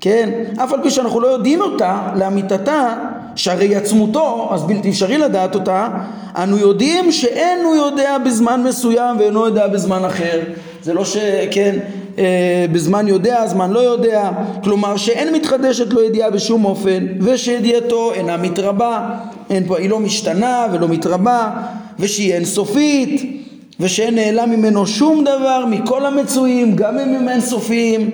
כן? 0.04 0.30
אף 0.64 0.74
על 0.74 0.80
פי 0.84 0.92
שאנחנו 0.92 1.20
לא 1.20 1.28
יודעים 1.28 1.62
אותה 1.62 1.98
לאמיתתה, 2.16 2.94
שהרי 3.36 3.76
עצמותו, 3.76 4.50
אז 4.52 4.64
בלתי 4.64 4.90
אפשרי 4.90 5.18
לדעת 5.18 5.56
אותה, 5.56 5.88
אנו 6.36 6.58
יודעים 6.58 7.12
שאין 7.12 7.66
הוא 7.66 7.76
יודע 7.76 8.18
בזמן 8.26 8.64
מסוים 8.64 9.20
ואינו 9.20 9.46
יודע 9.46 9.68
בזמן 9.68 10.06
אחר. 10.06 10.42
זה 10.82 10.94
לא 10.94 11.06
שכן, 11.06 11.80
אה, 12.20 12.66
בזמן 12.72 13.08
יודע, 13.08 13.48
זמן 13.48 13.72
לא 13.72 13.80
יודע, 13.80 14.32
כלומר 14.64 14.98
שאין 14.98 15.36
מתחדשת 15.36 15.94
לו 15.94 16.04
ידיעה 16.04 16.30
בשום 16.30 16.66
אופן, 16.66 17.06
ושידיעתו 17.22 18.14
אינה 18.14 18.38
מתרבה, 18.38 19.10
אין 19.50 19.68
פה, 19.68 19.78
היא 19.78 19.90
לא 19.90 20.00
משתנה 20.00 20.68
ולא 20.72 20.88
מתרבה, 20.88 21.52
ושהיא 22.00 22.34
אינסופית, 22.34 23.42
ושאין 23.80 24.16
נעלם 24.16 24.50
ממנו 24.50 24.88
שום 24.88 25.24
דבר 25.24 25.66
מכל 25.70 26.06
המצויים, 26.06 26.76
גם 26.76 27.00
אם 27.00 27.16
הם 27.16 27.30
אינסופיים. 27.30 28.10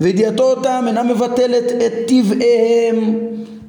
וידיעתו 0.00 0.42
אותם 0.42 0.84
אינה 0.86 1.02
מבטלת 1.02 1.64
את 1.86 1.92
טבעיהם 2.06 3.18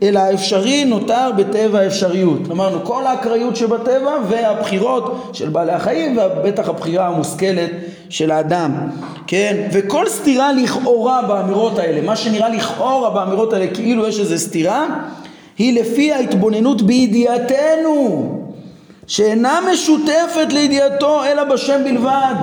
אלא 0.03 0.19
האפשרי 0.19 0.85
נותר 0.85 1.29
בטבע 1.37 1.79
האפשריות. 1.79 2.51
אמרנו 2.51 2.85
כל 2.85 3.05
האקראיות 3.07 3.55
שבטבע 3.55 4.11
והבחירות 4.29 5.29
של 5.33 5.49
בעלי 5.49 5.71
החיים 5.71 6.17
ובטח 6.17 6.69
הבחירה 6.69 7.07
המושכלת 7.07 7.69
של 8.09 8.31
האדם, 8.31 8.71
כן? 9.27 9.67
וכל 9.71 10.07
סתירה 10.07 10.53
לכאורה 10.53 11.21
באמירות 11.21 11.79
האלה, 11.79 12.01
מה 12.01 12.15
שנראה 12.15 12.49
לכאורה 12.49 13.09
באמירות 13.09 13.53
האלה 13.53 13.67
כאילו 13.67 14.07
יש 14.07 14.19
איזו 14.19 14.37
סתירה, 14.37 14.85
היא 15.57 15.81
לפי 15.81 16.13
ההתבוננות 16.13 16.81
בידיעתנו, 16.81 18.35
שאינה 19.07 19.59
משותפת 19.71 20.53
לידיעתו 20.53 21.23
אלא 21.25 21.43
בשם 21.43 21.83
בלבד. 21.83 22.33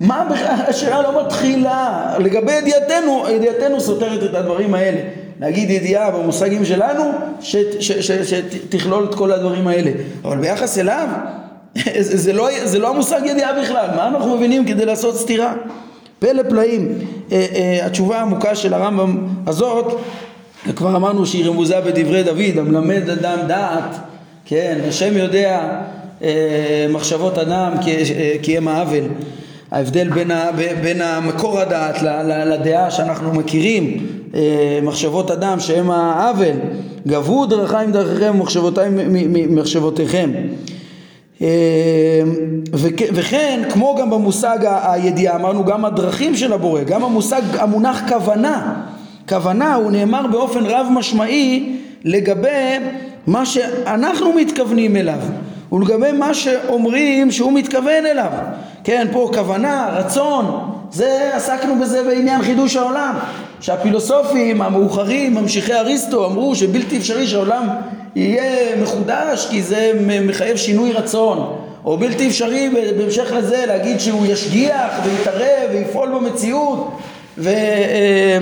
מה 0.00 0.26
בכלל 0.30 0.54
השאלה 0.68 1.02
לא 1.02 1.26
מתחילה? 1.26 2.14
לגבי 2.18 2.52
ידיעתנו, 2.52 3.24
ידיעתנו 3.34 3.80
סותרת 3.80 4.22
את 4.22 4.34
הדברים 4.34 4.74
האלה. 4.74 5.23
להגיד 5.40 5.70
ידיעה 5.70 6.10
במושגים 6.10 6.64
שלנו, 6.64 7.12
שתכלול 7.40 9.04
את 9.04 9.14
כל 9.14 9.32
הדברים 9.32 9.66
האלה. 9.66 9.90
אבל 10.24 10.36
ביחס 10.38 10.78
אליו, 10.78 11.08
זה, 12.00 12.16
זה, 12.16 12.32
לא, 12.32 12.48
זה 12.64 12.78
לא 12.78 12.90
המושג 12.90 13.20
ידיעה 13.24 13.62
בכלל. 13.62 13.86
מה 13.96 14.08
אנחנו 14.08 14.36
מבינים 14.36 14.64
כדי 14.64 14.86
לעשות 14.86 15.16
סתירה? 15.16 15.54
פלא 16.18 16.42
פלאים. 16.42 16.98
אה, 17.32 17.46
אה, 17.54 17.86
התשובה 17.86 18.18
העמוקה 18.18 18.54
של 18.54 18.74
הרמב"ם 18.74 19.28
הזאת, 19.46 20.00
כבר 20.76 20.96
אמרנו 20.96 21.26
שהיא 21.26 21.44
רמוזה 21.44 21.80
בדברי 21.80 22.22
דוד, 22.22 22.58
המלמד 22.58 23.10
אדם 23.10 23.38
דעת, 23.46 23.96
כן, 24.44 24.78
השם 24.88 25.16
יודע 25.16 25.80
אה, 26.22 26.86
מחשבות 26.90 27.38
אדם 27.38 27.72
כי 28.42 28.56
הם 28.56 28.68
העוול. 28.68 29.04
ההבדל 29.74 30.08
בין, 30.08 30.30
ה, 30.30 30.50
בין 30.82 31.02
המקור 31.02 31.60
הדעת 31.60 32.02
לדעה 32.46 32.90
שאנחנו 32.90 33.32
מכירים, 33.32 34.06
אה, 34.34 34.78
מחשבות 34.82 35.30
אדם 35.30 35.60
שהם 35.60 35.90
העוול, 35.90 36.56
גבו 37.06 37.46
דרכיים 37.46 37.92
דרכיכם 37.92 38.34
ומחשבותיהם 38.34 38.98
ממחשבותיכם. 39.12 40.30
אה, 41.42 41.48
וכן, 43.12 43.62
כמו 43.70 43.96
גם 44.00 44.10
במושג 44.10 44.58
הידיעה, 44.62 45.36
אמרנו 45.36 45.64
גם 45.64 45.84
הדרכים 45.84 46.36
של 46.36 46.52
הבורא, 46.52 46.82
גם 46.82 47.04
המושג, 47.04 47.42
המונח 47.58 48.02
כוונה, 48.08 48.74
כוונה 49.28 49.74
הוא 49.74 49.90
נאמר 49.90 50.26
באופן 50.26 50.66
רב 50.66 50.86
משמעי 50.90 51.76
לגבי 52.04 52.78
מה 53.26 53.46
שאנחנו 53.46 54.32
מתכוונים 54.32 54.96
אליו 54.96 55.18
ולגבי 55.72 56.12
מה 56.12 56.34
שאומרים 56.34 57.30
שהוא 57.30 57.52
מתכוון 57.52 58.06
אליו 58.06 58.30
כן, 58.84 59.06
פה 59.12 59.30
כוונה, 59.34 59.88
רצון, 59.92 60.70
זה, 60.90 61.30
עסקנו 61.34 61.80
בזה 61.80 62.02
בעניין 62.02 62.42
חידוש 62.42 62.76
העולם, 62.76 63.14
שהפילוסופים 63.60 64.62
המאוחרים, 64.62 65.34
ממשיכי 65.34 65.74
אריסטו, 65.74 66.26
אמרו 66.26 66.54
שבלתי 66.54 66.96
אפשרי 66.98 67.26
שהעולם 67.26 67.68
יהיה 68.16 68.76
מחודש 68.82 69.46
כי 69.50 69.62
זה 69.62 69.92
מחייב 70.26 70.56
שינוי 70.56 70.92
רצון, 70.92 71.56
או 71.84 71.98
בלתי 71.98 72.28
אפשרי 72.28 72.70
בהמשך 72.98 73.32
לזה 73.32 73.64
להגיד 73.66 74.00
שהוא 74.00 74.26
ישגיח 74.26 74.92
ויתערב 75.04 75.70
ויפעול 75.72 76.08
במציאות, 76.08 76.98
ו, 77.38 77.48
אה, 77.48 78.38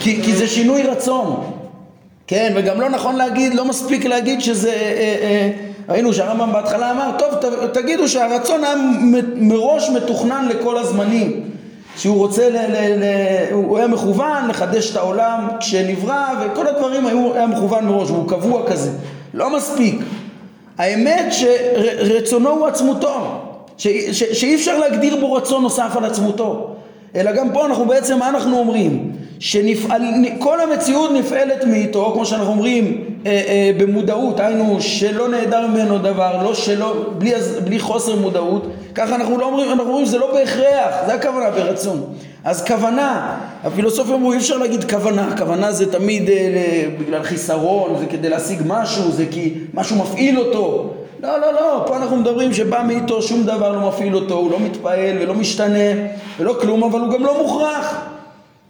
כי, 0.00 0.22
כי 0.22 0.36
זה 0.36 0.46
שינוי 0.46 0.82
רצון, 0.82 1.52
כן, 2.26 2.52
וגם 2.56 2.80
לא 2.80 2.88
נכון 2.88 3.16
להגיד, 3.16 3.54
לא 3.54 3.64
מספיק 3.64 4.04
להגיד 4.04 4.40
שזה... 4.40 4.74
ראינו 5.90 6.12
שהרמב"ם 6.12 6.52
בהתחלה 6.52 6.90
אמר, 6.90 7.10
טוב 7.18 7.28
תגידו 7.72 8.08
שהרצון 8.08 8.64
היה 8.64 8.74
מראש 9.36 9.90
מתוכנן 9.90 10.48
לכל 10.48 10.78
הזמנים 10.78 11.50
שהוא 11.96 12.16
רוצה, 12.16 12.50
ל, 12.50 12.56
ל, 12.56 13.04
ל, 13.04 13.04
הוא 13.52 13.78
היה 13.78 13.86
מכוון 13.86 14.48
לחדש 14.48 14.90
את 14.90 14.96
העולם 14.96 15.48
כשנברא 15.60 16.26
וכל 16.40 16.66
הדברים 16.66 17.06
היו, 17.06 17.34
היה 17.34 17.46
מכוון 17.46 17.86
מראש 17.86 18.10
והוא 18.10 18.28
קבוע 18.28 18.66
כזה, 18.66 18.90
לא 19.34 19.56
מספיק. 19.56 20.00
האמת 20.78 21.32
שרצונו 21.32 22.50
הוא 22.50 22.66
עצמותו, 22.66 23.40
ש, 23.76 23.86
ש, 23.88 24.22
שאי 24.40 24.54
אפשר 24.54 24.78
להגדיר 24.78 25.16
בו 25.20 25.32
רצון 25.32 25.62
נוסף 25.62 25.96
על 25.96 26.04
עצמותו, 26.04 26.74
אלא 27.16 27.32
גם 27.32 27.52
פה 27.52 27.66
אנחנו 27.66 27.84
בעצם, 27.84 28.18
מה 28.18 28.28
אנחנו 28.28 28.58
אומרים? 28.58 29.12
שכל 29.40 30.60
המציאות 30.60 31.10
נפעלת 31.10 31.64
מאיתו, 31.64 32.10
כמו 32.14 32.26
שאנחנו 32.26 32.50
אומרים 32.50 33.04
אה, 33.26 33.30
אה, 33.30 33.70
במודעות, 33.78 34.40
היינו 34.40 34.80
שלא 34.80 35.28
נעדר 35.28 35.66
ממנו 35.66 35.98
דבר, 35.98 36.42
לא 36.42 36.54
שלא, 36.54 37.04
בלי, 37.18 37.32
בלי 37.64 37.78
חוסר 37.78 38.16
מודעות, 38.16 38.66
ככה 38.94 39.14
אנחנו 39.14 39.38
לא 39.38 39.46
אומרים, 39.46 39.70
אנחנו 39.70 39.88
אומרים 39.88 40.06
שזה 40.06 40.18
לא 40.18 40.32
בהכרח, 40.34 40.94
זה 41.06 41.14
הכוונה 41.14 41.50
ברצון. 41.50 42.04
אז 42.44 42.64
כוונה, 42.66 43.38
הפילוסופיה 43.64 44.14
אמרו 44.14 44.32
אי 44.32 44.38
אפשר 44.38 44.56
להגיד 44.56 44.90
כוונה, 44.90 45.36
כוונה 45.38 45.72
זה 45.72 45.92
תמיד 45.92 46.30
אה, 46.30 46.84
בגלל 46.98 47.22
חיסרון, 47.22 47.98
זה 47.98 48.06
כדי 48.06 48.28
להשיג 48.28 48.62
משהו, 48.66 49.10
זה 49.10 49.24
כי 49.30 49.54
משהו 49.74 49.96
מפעיל 49.96 50.38
אותו. 50.38 50.94
לא, 51.22 51.40
לא, 51.40 51.52
לא, 51.52 51.84
פה 51.86 51.96
אנחנו 51.96 52.16
מדברים 52.16 52.54
שבא 52.54 52.82
מאיתו 52.86 53.22
שום 53.22 53.42
דבר 53.42 53.72
לא 53.72 53.88
מפעיל 53.88 54.14
אותו, 54.14 54.34
הוא 54.34 54.50
לא 54.50 54.60
מתפעל 54.60 55.16
ולא 55.20 55.34
משתנה 55.34 56.08
ולא 56.38 56.56
כלום, 56.60 56.84
אבל 56.84 57.00
הוא 57.00 57.12
גם 57.12 57.24
לא 57.24 57.42
מוכרח. 57.42 58.10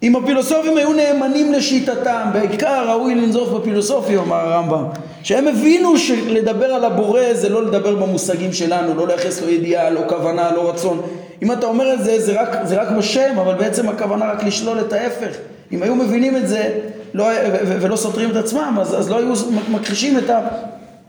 אם 0.02 0.16
הפילוסופים 0.16 0.76
היו 0.76 0.92
נאמנים 0.92 1.52
לשיטתם, 1.52 2.28
בעיקר 2.32 2.90
ראוי 2.90 3.14
לנזוף 3.14 3.48
בפילוסופיה, 3.48 4.20
אמר 4.20 4.36
הרמב"ם, 4.36 4.84
שהם 5.22 5.48
הבינו 5.48 5.98
שלדבר 5.98 6.66
על 6.66 6.84
הבורא 6.84 7.20
זה 7.32 7.48
לא 7.48 7.64
לדבר 7.66 7.94
במושגים 7.94 8.52
שלנו, 8.52 8.94
לא 8.94 9.06
לייחס 9.06 9.42
לו 9.42 9.48
ידיעה, 9.48 9.90
לא 9.90 10.00
כוונה, 10.08 10.52
לא 10.52 10.70
רצון. 10.70 11.02
אם 11.42 11.52
אתה 11.52 11.66
אומר 11.66 11.94
את 11.94 12.04
זה, 12.04 12.20
זה 12.20 12.42
רק, 12.42 12.48
זה 12.64 12.82
רק 12.82 12.88
בשם, 12.90 13.38
אבל 13.38 13.54
בעצם 13.54 13.88
הכוונה 13.88 14.32
רק 14.32 14.44
לשלול 14.44 14.80
את 14.80 14.92
ההפך. 14.92 15.36
אם 15.72 15.82
היו 15.82 15.94
מבינים 15.94 16.36
את 16.36 16.48
זה 16.48 16.70
לא, 17.14 17.26
ולא 17.64 17.96
סותרים 17.96 18.30
את 18.30 18.36
עצמם, 18.36 18.76
אז, 18.80 18.98
אז 18.98 19.10
לא 19.10 19.18
היו 19.18 19.32
מכחישים 19.68 20.18
את 20.18 20.30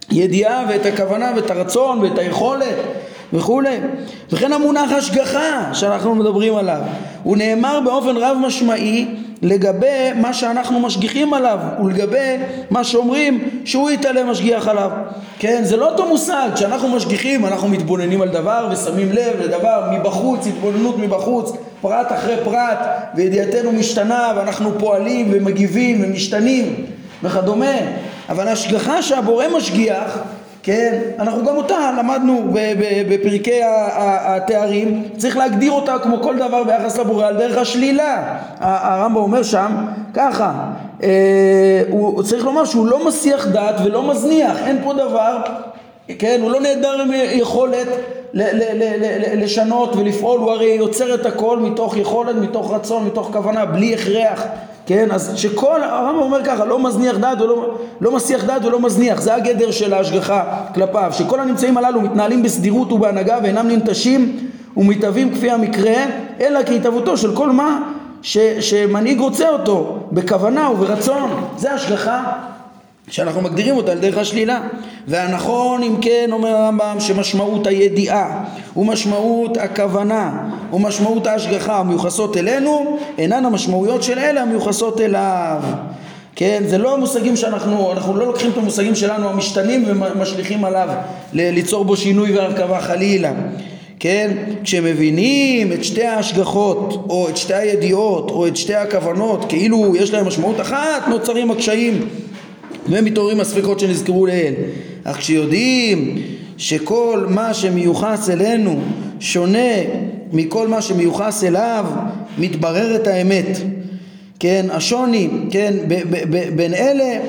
הידיעה 0.09 0.65
ואת 0.69 0.85
הכוונה 0.85 1.31
ואת 1.35 1.51
הרצון 1.51 1.99
ואת 1.99 2.17
היכולת. 2.17 2.75
וכולי. 3.33 3.77
וכן 4.31 4.53
המונח 4.53 4.91
השגחה 4.91 5.69
שאנחנו 5.73 6.15
מדברים 6.15 6.55
עליו, 6.55 6.81
הוא 7.23 7.37
נאמר 7.37 7.79
באופן 7.85 8.17
רב 8.17 8.37
משמעי 8.45 9.05
לגבי 9.41 10.09
מה 10.15 10.33
שאנחנו 10.33 10.79
משגיחים 10.79 11.33
עליו 11.33 11.59
ולגבי 11.83 12.37
מה 12.69 12.83
שאומרים 12.83 13.49
שהוא 13.65 13.91
יתעלה 13.91 14.23
משגיח 14.23 14.67
עליו. 14.67 14.91
כן, 15.39 15.61
זה 15.63 15.77
לא 15.77 15.91
אותו 15.91 16.07
מושג, 16.07 16.49
כשאנחנו 16.55 16.87
משגיחים 16.87 17.45
אנחנו 17.45 17.67
מתבוננים 17.67 18.21
על 18.21 18.29
דבר 18.29 18.69
ושמים 18.71 19.11
לב 19.11 19.39
לדבר 19.39 19.89
מבחוץ, 19.91 20.47
התבוננות 20.47 20.97
מבחוץ, 20.97 21.51
פרט 21.81 22.11
אחרי 22.11 22.35
פרט 22.43 22.79
וידיעתנו 23.15 23.71
משתנה 23.71 24.33
ואנחנו 24.35 24.79
פועלים 24.79 25.29
ומגיבים 25.31 26.03
ומשתנים 26.03 26.85
וכדומה, 27.23 27.75
אבל 28.29 28.47
השגחה 28.47 29.01
שהבורא 29.01 29.45
משגיח 29.57 30.17
כן, 30.63 30.99
אנחנו 31.19 31.45
גם 31.45 31.57
אותה 31.57 31.91
למדנו 31.97 32.53
בפרקי 33.09 33.59
התארים, 33.63 35.03
צריך 35.17 35.37
להגדיר 35.37 35.71
אותה 35.71 35.99
כמו 36.03 36.21
כל 36.21 36.37
דבר 36.37 36.63
ביחס 36.63 36.97
לבורא 36.97 37.27
על 37.27 37.37
דרך 37.37 37.57
השלילה. 37.57 38.37
הרמב"ם 38.59 39.15
אומר 39.15 39.43
שם 39.43 39.85
ככה, 40.13 40.51
אה, 41.03 41.81
הוא 41.89 42.23
צריך 42.23 42.45
לומר 42.45 42.65
שהוא 42.65 42.87
לא 42.87 43.07
מסיח 43.07 43.47
דעת 43.47 43.75
ולא 43.83 44.09
מזניח, 44.09 44.57
אין 44.67 44.77
פה 44.83 44.93
דבר, 44.93 45.37
כן, 46.19 46.39
הוא 46.41 46.51
לא 46.51 46.61
נעדר 46.61 47.03
יכולת 47.13 47.87
לשנות 49.35 49.95
ולפעול, 49.95 50.39
הוא 50.39 50.51
הרי 50.51 50.69
יוצר 50.69 51.15
את 51.15 51.25
הכל 51.25 51.59
מתוך 51.59 51.97
יכולת, 51.97 52.35
מתוך 52.35 52.71
רצון, 52.73 53.05
מתוך 53.05 53.29
כוונה, 53.33 53.65
בלי 53.65 53.93
הכרח. 53.93 54.45
כן, 54.93 55.11
אז 55.11 55.31
שכל, 55.35 55.83
הרמב"ם 55.83 56.21
אומר 56.21 56.45
ככה, 56.45 56.65
לא 56.65 56.83
מזניח 56.83 57.17
דעת 57.17 57.41
ולא, 57.41 57.77
לא 58.01 58.11
מסיח 58.11 58.43
דעת 58.43 58.65
ולא 58.65 58.79
מזניח, 58.79 59.21
זה 59.21 59.35
הגדר 59.35 59.71
של 59.71 59.93
ההשגחה 59.93 60.43
כלפיו, 60.73 61.11
שכל 61.13 61.39
הנמצאים 61.39 61.77
הללו 61.77 62.01
מתנהלים 62.01 62.43
בסדירות 62.43 62.91
ובהנהגה 62.91 63.39
ואינם 63.43 63.67
ננטשים 63.67 64.37
ומתהווים 64.77 65.35
כפי 65.35 65.51
המקרה, 65.51 65.93
אלא 66.41 66.59
כהתהוותו 66.65 67.17
של 67.17 67.35
כל 67.35 67.51
מה 67.51 67.81
ש, 68.21 68.37
שמנהיג 68.37 69.19
רוצה 69.19 69.49
אותו, 69.49 69.97
בכוונה 70.11 70.69
וברצון, 70.69 71.45
זה 71.57 71.73
השגחה 71.73 72.23
שאנחנו 73.07 73.41
מגדירים 73.41 73.77
אותה 73.77 73.91
על 73.91 73.99
דרך 73.99 74.17
השלילה. 74.17 74.61
והנכון 75.07 75.83
אם 75.83 75.95
כן 76.01 76.29
אומר 76.31 76.49
הרמב"ם 76.49 76.95
שמשמעות 76.99 77.67
הידיעה 77.67 78.43
ומשמעות 78.77 79.57
הכוונה 79.57 80.49
ומשמעות 80.73 81.27
ההשגחה 81.27 81.77
המיוחסות 81.77 82.37
אלינו 82.37 82.97
אינן 83.17 83.45
המשמעויות 83.45 84.03
של 84.03 84.19
אלה 84.19 84.41
המיוחסות 84.41 85.01
אליו. 85.01 85.61
כן, 86.35 86.63
זה 86.67 86.77
לא 86.77 86.93
המושגים 86.93 87.35
שאנחנו, 87.35 87.91
אנחנו 87.91 88.17
לא 88.17 88.25
לוקחים 88.25 88.51
את 88.51 88.57
המושגים 88.57 88.95
שלנו 88.95 89.29
המשתנים 89.29 89.83
ומשליכים 89.87 90.65
עליו 90.65 90.89
ליצור 91.33 91.85
בו 91.85 91.97
שינוי 91.97 92.37
והרכבה 92.37 92.81
חלילה. 92.81 93.31
כן, 93.99 94.31
כשמבינים 94.63 95.73
את 95.73 95.83
שתי 95.83 96.03
ההשגחות 96.03 97.05
או 97.09 97.29
את 97.29 97.37
שתי 97.37 97.53
הידיעות 97.53 98.31
או 98.31 98.47
את 98.47 98.57
שתי 98.57 98.75
הכוונות 98.75 99.45
כאילו 99.49 99.95
יש 99.95 100.13
להם 100.13 100.27
משמעות 100.27 100.61
אחת 100.61 101.07
נוצרים 101.07 101.51
הקשיים 101.51 102.07
ומתעוררים 102.89 103.39
הספקות 103.39 103.79
שנזכרו 103.79 104.25
לעיל. 104.25 104.53
אך 105.03 105.17
כשיודעים 105.17 106.21
שכל 106.57 107.25
מה 107.29 107.53
שמיוחס 107.53 108.29
אלינו 108.29 108.79
שונה 109.19 109.73
מכל 110.33 110.67
מה 110.67 110.81
שמיוחס 110.81 111.43
אליו, 111.43 111.85
מתבררת 112.37 113.07
האמת. 113.07 113.57
כן, 114.39 114.65
השוני, 114.71 115.29
כן, 115.49 115.73
בין 116.55 116.73
אלה 116.73 117.19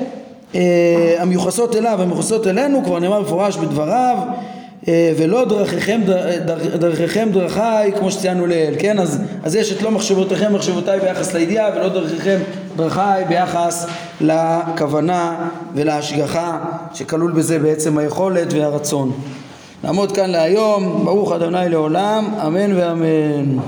אה, 0.55 1.16
המיוחסות 1.18 1.76
אליו 1.76 1.96
והמיוחסות 1.98 2.46
אלינו, 2.46 2.84
כבר 2.84 2.98
נאמר 2.98 3.20
מפורש 3.20 3.57
בדבריו, 3.57 4.16
ולא 4.89 5.45
דרכיכם, 5.45 6.01
דרכיכם 6.74 7.28
דרכיי 7.33 7.93
כמו 7.99 8.11
שציינו 8.11 8.47
לעיל, 8.47 8.74
כן? 8.78 8.99
אז, 8.99 9.20
אז 9.43 9.55
יש 9.55 9.72
את 9.72 9.83
לא 9.83 9.91
מחשבותיכם 9.91 10.55
מחשבותיי 10.55 11.01
ביחס 11.01 11.35
לידיעה 11.35 11.70
ולא 11.76 11.89
דרכיכם 11.89 12.39
דרכיי 12.76 13.24
ביחס 13.24 13.87
לכוונה 14.20 15.49
ולהשגחה 15.74 16.59
שכלול 16.95 17.33
בזה 17.33 17.59
בעצם 17.59 17.99
היכולת 17.99 18.53
והרצון. 18.53 19.12
נעמוד 19.85 20.12
כאן 20.12 20.30
להיום, 20.30 21.03
ברוך 21.05 21.33
ה' 21.33 21.39
לעולם, 21.68 22.35
אמן 22.47 22.76
ואמן. 22.76 23.59